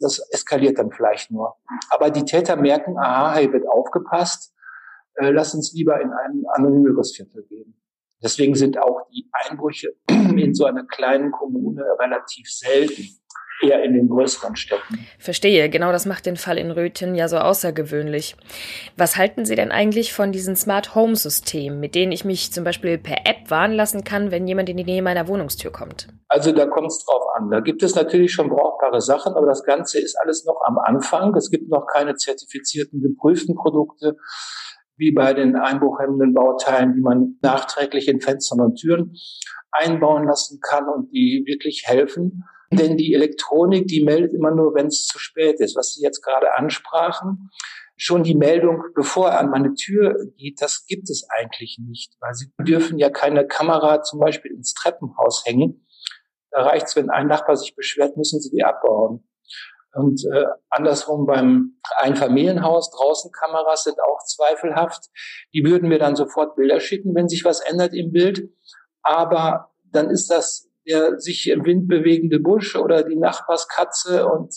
das 0.00 0.18
eskaliert 0.30 0.78
dann 0.78 0.90
vielleicht 0.90 1.30
nur. 1.30 1.56
Aber 1.90 2.10
die 2.10 2.24
Täter 2.24 2.56
merken, 2.56 2.96
aha, 2.98 3.38
hier 3.38 3.52
wird 3.52 3.68
aufgepasst, 3.68 4.54
äh, 5.18 5.30
lass 5.30 5.54
uns 5.54 5.72
lieber 5.72 6.00
in 6.00 6.10
ein 6.10 6.44
anonymeres 6.54 7.14
Viertel 7.14 7.44
gehen. 7.44 7.74
Deswegen 8.22 8.54
sind 8.54 8.78
auch 8.78 9.08
die 9.12 9.28
Einbrüche 9.32 9.94
in 10.08 10.54
so 10.54 10.64
einer 10.64 10.84
kleinen 10.84 11.30
Kommune 11.30 11.84
relativ 12.00 12.50
selten 12.50 13.04
eher 13.60 13.82
in 13.82 13.94
den 13.94 14.08
größeren 14.08 14.56
Städten. 14.56 15.06
Verstehe, 15.18 15.68
genau 15.68 15.92
das 15.92 16.06
macht 16.06 16.26
den 16.26 16.36
Fall 16.36 16.58
in 16.58 16.70
Röthen 16.70 17.14
ja 17.14 17.28
so 17.28 17.38
außergewöhnlich. 17.38 18.36
Was 18.96 19.16
halten 19.16 19.44
Sie 19.44 19.56
denn 19.56 19.72
eigentlich 19.72 20.12
von 20.12 20.32
diesen 20.32 20.56
Smart 20.56 20.94
Home 20.94 21.16
Systemen, 21.16 21.80
mit 21.80 21.94
denen 21.94 22.12
ich 22.12 22.24
mich 22.24 22.52
zum 22.52 22.64
Beispiel 22.64 22.98
per 22.98 23.26
App 23.26 23.50
warnen 23.50 23.74
lassen 23.74 24.04
kann, 24.04 24.30
wenn 24.30 24.46
jemand 24.46 24.68
in 24.68 24.76
die 24.76 24.84
Nähe 24.84 25.02
meiner 25.02 25.28
Wohnungstür 25.28 25.72
kommt? 25.72 26.08
Also 26.28 26.52
da 26.52 26.66
kommt 26.66 26.88
es 26.88 27.04
drauf 27.04 27.22
an. 27.36 27.50
Da 27.50 27.60
gibt 27.60 27.82
es 27.82 27.94
natürlich 27.94 28.32
schon 28.32 28.48
brauchbare 28.48 29.00
Sachen, 29.00 29.34
aber 29.34 29.46
das 29.46 29.64
Ganze 29.64 30.00
ist 30.00 30.16
alles 30.16 30.44
noch 30.44 30.60
am 30.64 30.78
Anfang. 30.78 31.34
Es 31.34 31.50
gibt 31.50 31.68
noch 31.68 31.86
keine 31.86 32.14
zertifizierten, 32.14 33.02
geprüften 33.02 33.54
Produkte 33.54 34.16
wie 34.98 35.12
bei 35.12 35.32
den 35.32 35.56
einbruchhemmenden 35.56 36.34
Bauteilen, 36.34 36.94
die 36.94 37.00
man 37.00 37.38
nachträglich 37.40 38.08
in 38.08 38.20
Fenstern 38.20 38.60
und 38.60 38.76
Türen 38.76 39.14
einbauen 39.70 40.24
lassen 40.24 40.60
kann 40.60 40.88
und 40.88 41.12
die 41.12 41.44
wirklich 41.46 41.84
helfen. 41.86 42.44
Denn 42.70 42.96
die 42.96 43.14
Elektronik, 43.14 43.86
die 43.86 44.04
meldet 44.04 44.34
immer 44.34 44.50
nur, 44.50 44.74
wenn 44.74 44.86
es 44.86 45.06
zu 45.06 45.18
spät 45.18 45.60
ist. 45.60 45.76
Was 45.76 45.94
Sie 45.94 46.02
jetzt 46.02 46.22
gerade 46.22 46.54
ansprachen, 46.56 47.50
schon 47.96 48.22
die 48.22 48.34
Meldung, 48.34 48.82
bevor 48.94 49.30
er 49.30 49.40
an 49.40 49.50
meine 49.50 49.74
Tür 49.74 50.16
geht, 50.36 50.60
das 50.60 50.84
gibt 50.86 51.08
es 51.08 51.26
eigentlich 51.30 51.78
nicht, 51.80 52.14
weil 52.20 52.34
Sie 52.34 52.52
dürfen 52.66 52.98
ja 52.98 53.10
keine 53.10 53.46
Kamera 53.46 54.02
zum 54.02 54.20
Beispiel 54.20 54.52
ins 54.52 54.74
Treppenhaus 54.74 55.44
hängen. 55.46 55.86
Da 56.50 56.62
reicht's, 56.62 56.96
wenn 56.96 57.10
ein 57.10 57.26
Nachbar 57.26 57.56
sich 57.56 57.74
beschwert, 57.74 58.16
müssen 58.16 58.40
Sie 58.40 58.50
die 58.50 58.64
abbauen. 58.64 59.27
Und 59.98 60.24
äh, 60.32 60.44
andersrum 60.70 61.26
beim 61.26 61.78
Einfamilienhaus, 61.98 62.90
draußen 62.90 63.30
Kameras 63.32 63.84
sind 63.84 63.98
auch 64.00 64.24
zweifelhaft. 64.24 65.06
Die 65.52 65.64
würden 65.64 65.88
mir 65.88 65.98
dann 65.98 66.16
sofort 66.16 66.56
Bilder 66.56 66.80
schicken, 66.80 67.14
wenn 67.14 67.28
sich 67.28 67.44
was 67.44 67.60
ändert 67.60 67.94
im 67.94 68.12
Bild. 68.12 68.50
Aber 69.02 69.70
dann 69.90 70.10
ist 70.10 70.30
das 70.30 70.68
der 70.88 71.18
sich 71.20 71.48
im 71.48 71.64
Wind 71.64 71.86
bewegende 71.86 72.40
Busch 72.40 72.74
oder 72.74 73.02
die 73.02 73.16
Nachbarskatze 73.16 74.26
und 74.26 74.54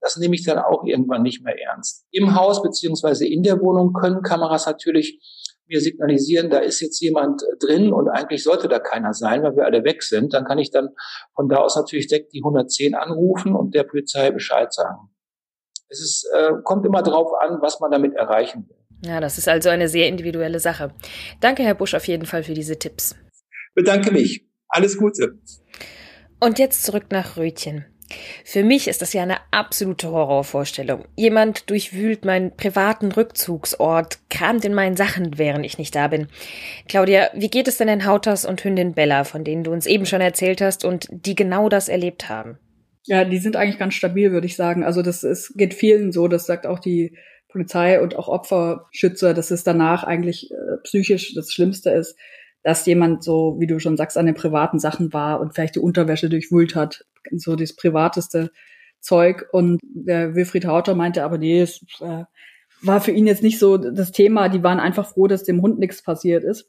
das 0.00 0.16
nehme 0.16 0.34
ich 0.34 0.44
dann 0.44 0.58
auch 0.58 0.84
irgendwann 0.84 1.22
nicht 1.22 1.44
mehr 1.44 1.56
ernst. 1.60 2.06
Im 2.10 2.34
Haus 2.34 2.62
beziehungsweise 2.62 3.26
in 3.26 3.42
der 3.42 3.60
Wohnung 3.60 3.92
können 3.92 4.22
Kameras 4.22 4.66
natürlich 4.66 5.20
mir 5.68 5.80
signalisieren, 5.80 6.50
da 6.50 6.58
ist 6.58 6.80
jetzt 6.80 7.00
jemand 7.00 7.42
drin 7.60 7.92
und 7.92 8.08
eigentlich 8.08 8.42
sollte 8.42 8.68
da 8.68 8.78
keiner 8.78 9.12
sein, 9.12 9.42
weil 9.42 9.56
wir 9.56 9.64
alle 9.64 9.84
weg 9.84 10.02
sind. 10.02 10.34
Dann 10.34 10.44
kann 10.44 10.58
ich 10.58 10.70
dann 10.70 10.90
von 11.34 11.48
da 11.48 11.56
aus 11.56 11.76
natürlich 11.76 12.06
direkt 12.06 12.32
die 12.32 12.40
110 12.40 12.94
anrufen 12.94 13.54
und 13.54 13.74
der 13.74 13.84
Polizei 13.84 14.30
Bescheid 14.30 14.72
sagen. 14.72 15.10
Es 15.88 16.00
ist, 16.00 16.28
äh, 16.34 16.52
kommt 16.64 16.84
immer 16.84 17.02
drauf 17.02 17.32
an, 17.40 17.58
was 17.60 17.80
man 17.80 17.90
damit 17.90 18.14
erreichen 18.14 18.68
will. 18.68 18.76
Ja, 19.04 19.20
das 19.20 19.38
ist 19.38 19.48
also 19.48 19.68
eine 19.68 19.88
sehr 19.88 20.08
individuelle 20.08 20.58
Sache. 20.58 20.92
Danke, 21.40 21.62
Herr 21.62 21.74
Busch, 21.74 21.94
auf 21.94 22.08
jeden 22.08 22.26
Fall 22.26 22.42
für 22.42 22.54
diese 22.54 22.78
Tipps. 22.78 23.14
Bedanke 23.74 24.10
mich. 24.10 24.46
Alles 24.68 24.96
Gute. 24.96 25.38
Und 26.40 26.58
jetzt 26.58 26.84
zurück 26.84 27.04
nach 27.10 27.36
Rötchen. 27.36 27.86
Für 28.44 28.62
mich 28.62 28.86
ist 28.88 29.02
das 29.02 29.12
ja 29.12 29.22
eine 29.22 29.38
absolute 29.50 30.10
Horrorvorstellung. 30.10 31.04
Jemand 31.16 31.68
durchwühlt 31.70 32.24
meinen 32.24 32.56
privaten 32.56 33.10
Rückzugsort, 33.10 34.18
kramt 34.30 34.64
in 34.64 34.74
meinen 34.74 34.96
Sachen, 34.96 35.38
während 35.38 35.66
ich 35.66 35.78
nicht 35.78 35.94
da 35.94 36.08
bin. 36.08 36.28
Claudia, 36.88 37.30
wie 37.34 37.50
geht 37.50 37.68
es 37.68 37.78
denn 37.78 37.88
den 37.88 38.06
Hauters 38.06 38.44
und 38.44 38.62
Hündin 38.62 38.94
Bella, 38.94 39.24
von 39.24 39.42
denen 39.42 39.64
du 39.64 39.72
uns 39.72 39.86
eben 39.86 40.06
schon 40.06 40.20
erzählt 40.20 40.60
hast 40.60 40.84
und 40.84 41.08
die 41.10 41.34
genau 41.34 41.68
das 41.68 41.88
erlebt 41.88 42.28
haben? 42.28 42.58
Ja, 43.04 43.24
die 43.24 43.38
sind 43.38 43.56
eigentlich 43.56 43.78
ganz 43.78 43.94
stabil, 43.94 44.32
würde 44.32 44.46
ich 44.46 44.56
sagen. 44.56 44.84
Also 44.84 45.02
das 45.02 45.24
ist, 45.24 45.54
geht 45.56 45.74
vielen 45.74 46.12
so, 46.12 46.28
das 46.28 46.46
sagt 46.46 46.66
auch 46.66 46.78
die 46.78 47.16
Polizei 47.48 48.00
und 48.00 48.16
auch 48.16 48.28
Opferschützer, 48.28 49.34
dass 49.34 49.50
es 49.50 49.64
danach 49.64 50.04
eigentlich 50.04 50.50
äh, 50.50 50.76
psychisch 50.82 51.34
das 51.34 51.52
Schlimmste 51.52 51.90
ist 51.90 52.16
dass 52.66 52.84
jemand 52.84 53.22
so, 53.22 53.54
wie 53.60 53.68
du 53.68 53.78
schon 53.78 53.96
sagst, 53.96 54.18
an 54.18 54.26
den 54.26 54.34
privaten 54.34 54.80
Sachen 54.80 55.12
war 55.12 55.38
und 55.38 55.54
vielleicht 55.54 55.76
die 55.76 55.80
Unterwäsche 55.80 56.28
durchwühlt 56.28 56.74
hat, 56.74 57.06
so 57.30 57.54
das 57.54 57.76
privateste 57.76 58.50
Zeug. 58.98 59.46
Und 59.52 59.78
der 59.84 60.34
Wilfried 60.34 60.66
Hauter 60.66 60.96
meinte 60.96 61.22
aber, 61.22 61.38
nee, 61.38 61.60
es 61.60 61.80
äh, 62.00 62.24
war 62.82 63.00
für 63.00 63.12
ihn 63.12 63.28
jetzt 63.28 63.44
nicht 63.44 63.60
so 63.60 63.76
das 63.76 64.10
Thema. 64.10 64.48
Die 64.48 64.64
waren 64.64 64.80
einfach 64.80 65.06
froh, 65.06 65.28
dass 65.28 65.44
dem 65.44 65.62
Hund 65.62 65.78
nichts 65.78 66.02
passiert 66.02 66.42
ist. 66.42 66.68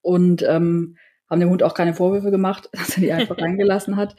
Und 0.00 0.40
ähm, 0.48 0.96
haben 1.28 1.40
dem 1.40 1.50
Hund 1.50 1.62
auch 1.62 1.74
keine 1.74 1.92
Vorwürfe 1.92 2.30
gemacht, 2.30 2.70
dass 2.72 2.96
er 2.96 3.02
die 3.02 3.12
einfach 3.12 3.36
reingelassen 3.38 3.96
hat. 3.96 4.16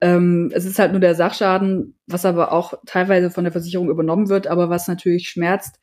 Ähm, 0.00 0.50
es 0.54 0.64
ist 0.64 0.78
halt 0.78 0.92
nur 0.92 1.02
der 1.02 1.14
Sachschaden, 1.14 1.98
was 2.06 2.24
aber 2.24 2.50
auch 2.52 2.72
teilweise 2.86 3.30
von 3.30 3.44
der 3.44 3.52
Versicherung 3.52 3.90
übernommen 3.90 4.30
wird, 4.30 4.46
aber 4.46 4.70
was 4.70 4.88
natürlich 4.88 5.28
schmerzt, 5.28 5.78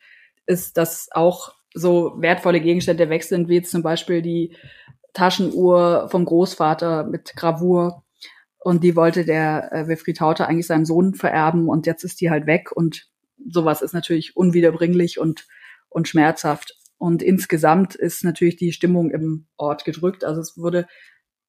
ist, 0.47 0.77
dass 0.77 1.09
auch 1.11 1.56
so 1.77 2.15
wertvolle 2.17 2.59
Gegenstände 2.59 3.09
weg 3.09 3.23
sind, 3.23 3.49
wie 3.49 3.55
jetzt 3.55 3.71
zum 3.71 3.83
Beispiel 3.83 4.21
die 4.21 4.55
Taschenuhr 5.13 6.07
vom 6.09 6.25
Großvater 6.25 7.03
mit 7.03 7.35
Gravur. 7.35 8.03
Und 8.59 8.83
die 8.83 8.95
wollte 8.95 9.23
der 9.23 9.71
äh, 9.71 9.87
Wilfried 9.87 10.19
Hauter 10.19 10.47
eigentlich 10.47 10.67
seinem 10.67 10.85
Sohn 10.85 11.13
vererben 11.13 11.69
und 11.69 11.85
jetzt 11.85 12.03
ist 12.03 12.19
die 12.19 12.29
halt 12.29 12.47
weg 12.47 12.71
und 12.71 13.07
sowas 13.49 13.81
ist 13.81 13.93
natürlich 13.93 14.35
unwiederbringlich 14.35 15.19
und, 15.19 15.47
und 15.89 16.07
schmerzhaft. 16.07 16.75
Und 16.97 17.21
insgesamt 17.21 17.95
ist 17.95 18.23
natürlich 18.23 18.57
die 18.57 18.73
Stimmung 18.73 19.11
im 19.11 19.47
Ort 19.57 19.85
gedrückt. 19.85 20.25
Also 20.25 20.41
es 20.41 20.57
wurde, 20.57 20.87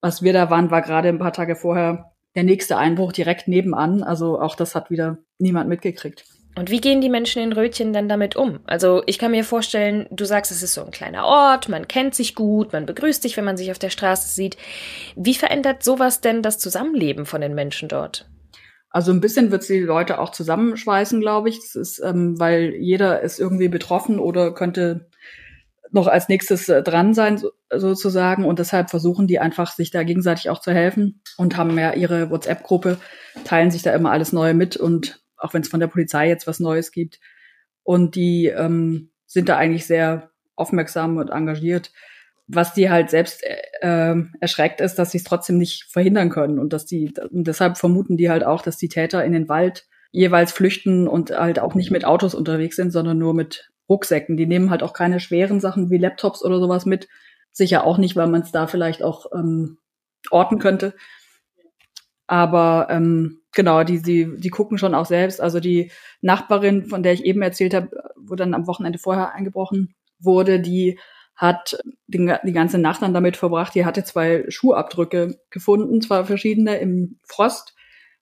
was 0.00 0.22
wir 0.22 0.32
da 0.32 0.50
waren, 0.50 0.70
war 0.70 0.82
gerade 0.82 1.08
ein 1.08 1.18
paar 1.18 1.32
Tage 1.32 1.56
vorher 1.56 2.12
der 2.36 2.44
nächste 2.44 2.76
Einbruch 2.76 3.12
direkt 3.12 3.48
nebenan. 3.48 4.02
Also 4.02 4.38
auch 4.38 4.54
das 4.54 4.74
hat 4.74 4.90
wieder 4.90 5.18
niemand 5.38 5.68
mitgekriegt. 5.68 6.24
Und 6.58 6.70
wie 6.70 6.80
gehen 6.80 7.00
die 7.00 7.08
Menschen 7.08 7.40
in 7.40 7.52
Rötchen 7.52 7.92
dann 7.92 8.08
damit 8.08 8.34
um? 8.34 8.58
Also 8.66 9.04
ich 9.06 9.20
kann 9.20 9.30
mir 9.30 9.44
vorstellen, 9.44 10.06
du 10.10 10.24
sagst, 10.24 10.50
es 10.50 10.64
ist 10.64 10.74
so 10.74 10.84
ein 10.84 10.90
kleiner 10.90 11.24
Ort, 11.24 11.68
man 11.68 11.86
kennt 11.86 12.16
sich 12.16 12.34
gut, 12.34 12.72
man 12.72 12.84
begrüßt 12.84 13.22
sich, 13.22 13.36
wenn 13.36 13.44
man 13.44 13.56
sich 13.56 13.70
auf 13.70 13.78
der 13.78 13.90
Straße 13.90 14.28
sieht. 14.28 14.56
Wie 15.14 15.34
verändert 15.34 15.84
sowas 15.84 16.20
denn 16.20 16.42
das 16.42 16.58
Zusammenleben 16.58 17.26
von 17.26 17.40
den 17.40 17.54
Menschen 17.54 17.88
dort? 17.88 18.28
Also 18.90 19.12
ein 19.12 19.20
bisschen 19.20 19.52
wird 19.52 19.62
es 19.62 19.68
die 19.68 19.78
Leute 19.78 20.18
auch 20.18 20.30
zusammenschweißen, 20.30 21.20
glaube 21.20 21.48
ich. 21.48 21.60
Das 21.60 21.76
ist, 21.76 22.02
ähm, 22.04 22.40
weil 22.40 22.74
jeder 22.74 23.20
ist 23.20 23.38
irgendwie 23.38 23.68
betroffen 23.68 24.18
oder 24.18 24.52
könnte 24.52 25.08
noch 25.92 26.08
als 26.08 26.28
nächstes 26.28 26.68
äh, 26.68 26.82
dran 26.82 27.14
sein, 27.14 27.38
so, 27.38 27.52
sozusagen. 27.72 28.44
Und 28.44 28.58
deshalb 28.58 28.90
versuchen 28.90 29.28
die 29.28 29.38
einfach, 29.38 29.70
sich 29.70 29.92
da 29.92 30.02
gegenseitig 30.02 30.50
auch 30.50 30.60
zu 30.60 30.72
helfen 30.72 31.22
und 31.36 31.56
haben 31.56 31.78
ja 31.78 31.92
ihre 31.92 32.30
WhatsApp-Gruppe, 32.30 32.98
teilen 33.44 33.70
sich 33.70 33.82
da 33.82 33.92
immer 33.92 34.10
alles 34.10 34.32
Neue 34.32 34.54
mit 34.54 34.76
und 34.76 35.20
auch 35.38 35.54
wenn 35.54 35.62
es 35.62 35.68
von 35.68 35.80
der 35.80 35.86
Polizei 35.86 36.28
jetzt 36.28 36.46
was 36.46 36.60
Neues 36.60 36.92
gibt. 36.92 37.20
Und 37.82 38.14
die 38.14 38.46
ähm, 38.46 39.10
sind 39.26 39.48
da 39.48 39.56
eigentlich 39.56 39.86
sehr 39.86 40.30
aufmerksam 40.56 41.16
und 41.16 41.30
engagiert. 41.30 41.92
Was 42.46 42.72
die 42.72 42.90
halt 42.90 43.10
selbst 43.10 43.42
äh, 43.44 44.14
erschreckt 44.40 44.80
ist, 44.80 44.96
dass 44.96 45.10
sie 45.10 45.18
es 45.18 45.24
trotzdem 45.24 45.58
nicht 45.58 45.84
verhindern 45.84 46.30
können 46.30 46.58
und 46.58 46.72
dass 46.72 46.86
die 46.86 47.12
und 47.30 47.46
deshalb 47.46 47.76
vermuten 47.76 48.16
die 48.16 48.30
halt 48.30 48.42
auch, 48.42 48.62
dass 48.62 48.78
die 48.78 48.88
Täter 48.88 49.24
in 49.24 49.32
den 49.32 49.48
Wald 49.48 49.86
jeweils 50.10 50.52
flüchten 50.52 51.06
und 51.06 51.30
halt 51.30 51.58
auch 51.58 51.74
nicht 51.74 51.90
mit 51.90 52.06
Autos 52.06 52.34
unterwegs 52.34 52.76
sind, 52.76 52.90
sondern 52.90 53.18
nur 53.18 53.34
mit 53.34 53.70
Rucksäcken. 53.88 54.36
Die 54.36 54.46
nehmen 54.46 54.70
halt 54.70 54.82
auch 54.82 54.94
keine 54.94 55.20
schweren 55.20 55.60
Sachen 55.60 55.90
wie 55.90 55.98
Laptops 55.98 56.42
oder 56.42 56.58
sowas 56.58 56.86
mit. 56.86 57.08
Sicher 57.52 57.84
auch 57.84 57.98
nicht, 57.98 58.16
weil 58.16 58.28
man 58.28 58.42
es 58.42 58.52
da 58.52 58.66
vielleicht 58.66 59.02
auch 59.02 59.26
ähm, 59.34 59.78
orten 60.30 60.58
könnte. 60.58 60.94
Aber 62.28 62.86
ähm, 62.90 63.40
genau, 63.52 63.82
die, 63.82 64.00
die, 64.00 64.28
die 64.38 64.50
gucken 64.50 64.78
schon 64.78 64.94
auch 64.94 65.06
selbst. 65.06 65.40
Also 65.40 65.58
die 65.58 65.90
Nachbarin, 66.20 66.86
von 66.86 67.02
der 67.02 67.14
ich 67.14 67.24
eben 67.24 67.42
erzählt 67.42 67.74
habe, 67.74 67.90
wo 68.16 68.36
dann 68.36 68.54
am 68.54 68.68
Wochenende 68.68 68.98
vorher 68.98 69.32
eingebrochen 69.34 69.94
wurde, 70.20 70.60
die 70.60 70.98
hat 71.34 71.78
den, 72.06 72.32
die 72.44 72.52
ganze 72.52 72.78
Nacht 72.78 73.00
dann 73.02 73.14
damit 73.14 73.36
verbracht. 73.36 73.74
Die 73.74 73.84
hatte 73.84 74.04
zwei 74.04 74.44
Schuhabdrücke 74.48 75.40
gefunden, 75.50 76.00
zwei 76.00 76.24
verschiedene 76.24 76.78
im 76.78 77.18
Frost 77.24 77.74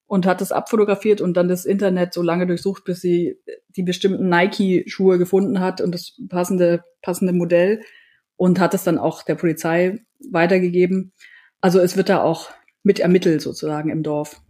und 0.07 0.25
hat 0.25 0.41
das 0.41 0.53
abfotografiert 0.53 1.21
und 1.21 1.37
dann 1.37 1.49
das 1.49 1.65
Internet 1.65 2.15
so 2.15 2.23
lange 2.23 2.47
durchsucht, 2.47 2.85
bis 2.85 3.01
sie 3.01 3.41
die 3.71 3.83
bestimmten 3.83 4.29
Nike-Schuhe 4.29 5.19
gefunden 5.19 5.61
hat 5.61 5.81
und 5.81 5.93
das 5.93 6.17
passende, 6.29 6.85
passende 7.03 7.33
Modell 7.33 7.83
und 8.37 8.61
hat 8.61 8.75
es 8.75 8.85
dann 8.85 8.99
auch 8.99 9.23
der 9.25 9.35
Polizei 9.35 10.05
weitergegeben. 10.31 11.13
Also 11.61 11.81
es 11.81 11.97
wird 11.97 12.09
da 12.09 12.23
auch 12.23 12.51
mit 12.87 13.01
ermittelt 13.01 13.43
sozusagen 13.43 13.91
im 13.91 14.05
Dorf. 14.05 14.41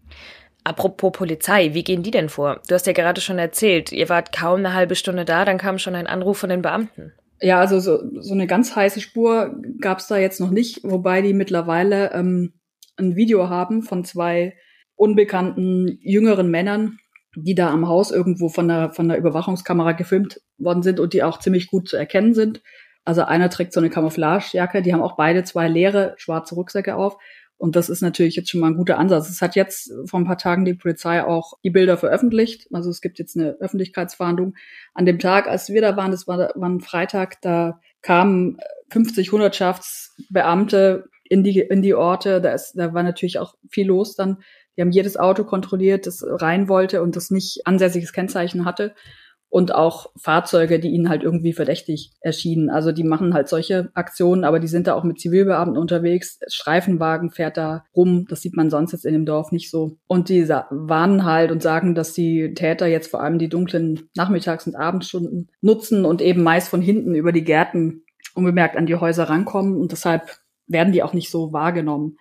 Apropos 0.63 1.13
Polizei, 1.13 1.73
wie 1.73 1.83
gehen 1.83 2.03
die 2.03 2.11
denn 2.11 2.29
vor? 2.29 2.61
Du 2.69 2.75
hast 2.75 2.87
ja 2.87 2.93
gerade 2.93 3.21
schon 3.23 3.39
erzählt, 3.39 3.93
ihr 3.93 4.11
wart 4.11 4.37
kaum 4.37 4.59
eine 4.59 4.75
halbe 4.75 4.95
Stunde 4.95 5.25
da, 5.25 5.47
dann 5.47 5.57
kam 5.59 5.79
schon 5.79 5.95
ein 5.95 6.07
Anruf 6.07 6.37
von 6.39 6.51
den 6.51 6.61
Beamten. 6.61 7.13
Ja, 7.41 7.61
also 7.61 7.81
so, 7.81 7.99
so 8.21 8.35
eine 8.35 8.47
ganz 8.47 8.77
heiße 8.77 9.01
Spur 9.01 9.57
gab 9.81 9.99
es 9.99 10.07
da 10.07 10.19
jetzt 10.19 10.41
noch 10.41 10.51
nicht, 10.51 10.81
wobei 10.83 11.23
die 11.23 11.33
mittlerweile 11.33 12.13
ähm, 12.13 12.53
ein 12.97 13.17
Video 13.17 13.49
haben 13.49 13.83
von 13.83 14.05
zwei 14.05 14.55
unbekannten 14.97 15.99
jüngeren 16.03 16.51
Männern, 16.51 16.99
die 17.37 17.55
da 17.55 17.71
am 17.71 17.89
Haus 17.89 18.11
irgendwo 18.11 18.49
von 18.51 18.69
der, 18.69 18.91
von 18.91 19.09
der 19.09 19.19
Überwachungskamera 19.19 19.93
gefilmt 19.93 20.41
worden 20.59 20.83
sind 20.83 21.01
und 21.01 21.15
die 21.15 21.23
auch 21.23 21.39
ziemlich 21.39 21.69
gut 21.69 21.89
zu 21.89 21.97
erkennen 21.97 22.35
sind. 22.35 22.61
Also 23.05 23.23
einer 23.23 23.49
trägt 23.49 23.73
so 23.73 23.81
eine 23.81 23.89
Camouflagejacke, 23.89 24.83
die 24.83 24.93
haben 24.93 25.03
auch 25.03 25.17
beide 25.17 25.45
zwei 25.45 25.69
leere 25.69 26.15
schwarze 26.17 26.55
Rucksäcke 26.55 26.97
auf. 26.97 27.17
Und 27.59 27.75
das 27.75 27.89
ist 27.89 28.03
natürlich 28.03 28.37
jetzt 28.37 28.51
schon 28.51 28.61
mal 28.61 28.69
ein 28.69 28.77
guter 28.77 28.99
Ansatz. 28.99 29.31
Es 29.31 29.41
hat 29.41 29.57
jetzt 29.57 29.91
vor 30.07 30.21
ein 30.21 30.27
paar 30.27 30.37
Tagen 30.37 30.65
die 30.65 30.75
Polizei 30.75 31.25
auch 31.25 31.55
die 31.65 31.71
Bilder 31.71 31.97
veröffentlicht. 31.97 32.69
Also 32.73 32.91
es 32.91 33.01
gibt 33.01 33.19
jetzt 33.19 33.37
eine 33.37 33.57
Öffentlichkeitsverhandlung. 33.61 34.55
An 34.93 35.07
dem 35.07 35.19
Tag, 35.19 35.49
als 35.49 35.71
wir 35.71 35.81
da 35.81 35.97
waren, 35.97 36.11
das 36.11 36.27
war, 36.27 36.39
war 36.55 36.69
ein 36.69 36.81
Freitag, 36.81 37.41
da 37.41 37.81
kamen 38.03 38.59
50 38.91 39.33
Hundertschaftsbeamte 39.33 41.09
in 41.25 41.43
die, 41.43 41.61
in 41.61 41.81
die 41.81 41.95
Orte. 41.95 42.41
Da, 42.43 42.53
ist, 42.53 42.75
da 42.75 42.93
war 42.93 43.03
natürlich 43.03 43.39
auch 43.39 43.55
viel 43.71 43.87
los 43.87 44.17
dann. 44.17 44.39
Die 44.77 44.83
haben 44.83 44.91
jedes 44.91 45.17
Auto 45.17 45.45
kontrolliert, 45.45 46.07
das 46.07 46.23
rein 46.27 46.69
wollte 46.69 47.01
und 47.01 47.17
das 47.17 47.31
nicht 47.31 47.63
ansässiges 47.67 48.13
Kennzeichen 48.13 48.67
hatte. 48.67 48.95
Und 49.49 49.75
auch 49.75 50.11
Fahrzeuge, 50.17 50.81
die 50.81 50.89
ihnen 50.89 51.09
halt 51.09 51.23
irgendwie 51.23 51.53
verdächtig 51.53 52.13
erschienen. 52.21 52.69
Also 52.69 52.93
die 52.93 53.05
machen 53.05 53.33
halt 53.33 53.49
solche 53.49 53.91
Aktionen, 53.95 54.45
aber 54.45 54.59
die 54.59 54.67
sind 54.67 54.87
da 54.87 54.95
auch 54.95 55.05
mit 55.05 55.21
Zivilbeamten 55.21 55.79
unterwegs. 55.79 56.41
Streifenwagen 56.49 57.31
fährt 57.31 57.57
da 57.57 57.85
rum. 57.95 58.27
Das 58.29 58.43
sieht 58.43 58.57
man 58.57 58.71
sonst 58.71 58.93
jetzt 58.93 59.07
in 59.07 59.15
dem 59.15 59.25
Dorf 59.25 59.53
nicht 59.53 59.71
so. 59.71 59.99
Und 60.09 60.29
die 60.29 60.49
warnen 60.49 61.25
halt 61.25 61.53
und 61.53 61.63
sagen, 61.63 61.95
dass 61.95 62.13
die 62.13 62.55
Täter 62.55 62.87
jetzt 62.87 63.11
vor 63.11 63.23
allem 63.23 63.39
die 63.39 63.49
dunklen 63.49 64.11
Nachmittags- 64.17 64.67
und 64.67 64.75
Abendstunden 64.75 65.49
nutzen 65.61 66.05
und 66.05 66.21
eben 66.21 66.43
meist 66.43 66.69
von 66.69 66.83
hinten 66.83 67.15
über 67.15 67.33
die 67.33 67.45
Gärten 67.45 68.03
unbemerkt 68.35 68.77
an 68.77 68.87
die 68.87 68.97
Häuser 68.97 69.25
rankommen. 69.25 69.77
Und 69.77 69.93
deshalb 69.93 70.39
werden 70.67 70.93
die 70.93 71.03
auch 71.03 71.15
nicht 71.15 71.31
so 71.31 71.53
wahrgenommen. 71.53 72.19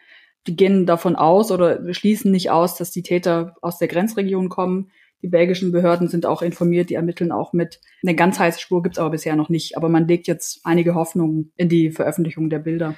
Die 0.47 0.55
gehen 0.55 0.85
davon 0.85 1.15
aus 1.15 1.51
oder 1.51 1.93
schließen 1.93 2.31
nicht 2.31 2.51
aus, 2.51 2.77
dass 2.77 2.91
die 2.91 3.03
Täter 3.03 3.55
aus 3.61 3.79
der 3.79 3.87
Grenzregion 3.87 4.49
kommen. 4.49 4.91
Die 5.25 5.31
belgischen 5.31 5.71
Behörden 5.71 6.07
sind 6.07 6.27
auch 6.27 6.43
informiert, 6.43 6.91
die 6.91 6.93
ermitteln 6.93 7.31
auch 7.31 7.51
mit. 7.51 7.81
Eine 8.03 8.13
ganz 8.13 8.37
heiße 8.37 8.59
Spur 8.59 8.83
gibt's 8.83 8.99
aber 8.99 9.09
bisher 9.09 9.35
noch 9.35 9.49
nicht. 9.49 9.75
Aber 9.75 9.89
man 9.89 10.07
legt 10.07 10.27
jetzt 10.27 10.59
einige 10.63 10.93
Hoffnungen 10.93 11.51
in 11.55 11.67
die 11.67 11.89
Veröffentlichung 11.89 12.51
der 12.51 12.59
Bilder. 12.59 12.93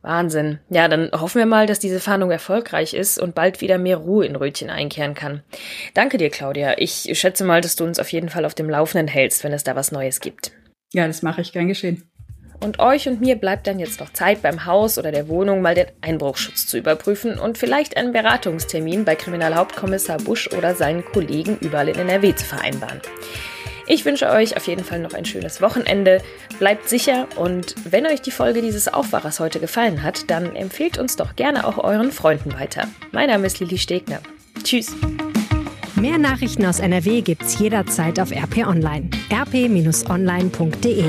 Wahnsinn. 0.00 0.60
Ja, 0.70 0.86
dann 0.86 1.10
hoffen 1.10 1.40
wir 1.40 1.46
mal, 1.46 1.66
dass 1.66 1.80
diese 1.80 1.98
Fahndung 1.98 2.30
erfolgreich 2.30 2.94
ist 2.94 3.18
und 3.18 3.34
bald 3.34 3.60
wieder 3.60 3.76
mehr 3.76 3.96
Ruhe 3.96 4.24
in 4.24 4.36
Rötchen 4.36 4.70
einkehren 4.70 5.14
kann. 5.14 5.42
Danke 5.94 6.16
dir, 6.16 6.30
Claudia. 6.30 6.74
Ich 6.78 7.10
schätze 7.18 7.42
mal, 7.42 7.60
dass 7.60 7.74
du 7.74 7.82
uns 7.82 7.98
auf 7.98 8.12
jeden 8.12 8.28
Fall 8.28 8.44
auf 8.44 8.54
dem 8.54 8.70
Laufenden 8.70 9.08
hältst, 9.08 9.42
wenn 9.42 9.52
es 9.52 9.64
da 9.64 9.74
was 9.74 9.90
Neues 9.90 10.20
gibt. 10.20 10.52
Ja, 10.92 11.08
das 11.08 11.22
mache 11.22 11.40
ich 11.40 11.52
gern 11.52 11.66
geschehen. 11.66 12.04
Und 12.60 12.78
euch 12.78 13.08
und 13.08 13.20
mir 13.20 13.36
bleibt 13.36 13.66
dann 13.66 13.78
jetzt 13.78 14.00
noch 14.00 14.12
Zeit, 14.12 14.42
beim 14.42 14.64
Haus 14.64 14.98
oder 14.98 15.12
der 15.12 15.28
Wohnung 15.28 15.62
mal 15.62 15.74
den 15.74 15.86
Einbruchschutz 16.00 16.66
zu 16.66 16.78
überprüfen 16.78 17.38
und 17.38 17.58
vielleicht 17.58 17.96
einen 17.96 18.12
Beratungstermin 18.12 19.04
bei 19.04 19.16
Kriminalhauptkommissar 19.16 20.18
Busch 20.18 20.48
oder 20.56 20.74
seinen 20.74 21.04
Kollegen 21.04 21.58
überall 21.60 21.88
in 21.88 21.96
NRW 21.96 22.34
zu 22.34 22.44
vereinbaren. 22.44 23.00
Ich 23.86 24.04
wünsche 24.04 24.30
euch 24.30 24.56
auf 24.56 24.66
jeden 24.66 24.82
Fall 24.82 25.00
noch 25.00 25.12
ein 25.12 25.26
schönes 25.26 25.60
Wochenende. 25.60 26.22
Bleibt 26.58 26.88
sicher 26.88 27.28
und 27.36 27.74
wenn 27.84 28.06
euch 28.06 28.22
die 28.22 28.30
Folge 28.30 28.62
dieses 28.62 28.88
Aufwachers 28.88 29.40
heute 29.40 29.60
gefallen 29.60 30.02
hat, 30.02 30.30
dann 30.30 30.56
empfehlt 30.56 30.96
uns 30.96 31.16
doch 31.16 31.36
gerne 31.36 31.66
auch 31.66 31.76
euren 31.78 32.10
Freunden 32.10 32.54
weiter. 32.58 32.88
Mein 33.12 33.28
Name 33.28 33.46
ist 33.46 33.60
Lili 33.60 33.76
Stegner. 33.76 34.20
Tschüss. 34.62 34.94
Mehr 35.96 36.18
Nachrichten 36.18 36.64
aus 36.64 36.80
NRW 36.80 37.20
gibt's 37.20 37.58
jederzeit 37.58 38.18
auf 38.18 38.30
RP 38.30 38.66
Online. 38.66 39.10
rp-online.de 39.30 41.04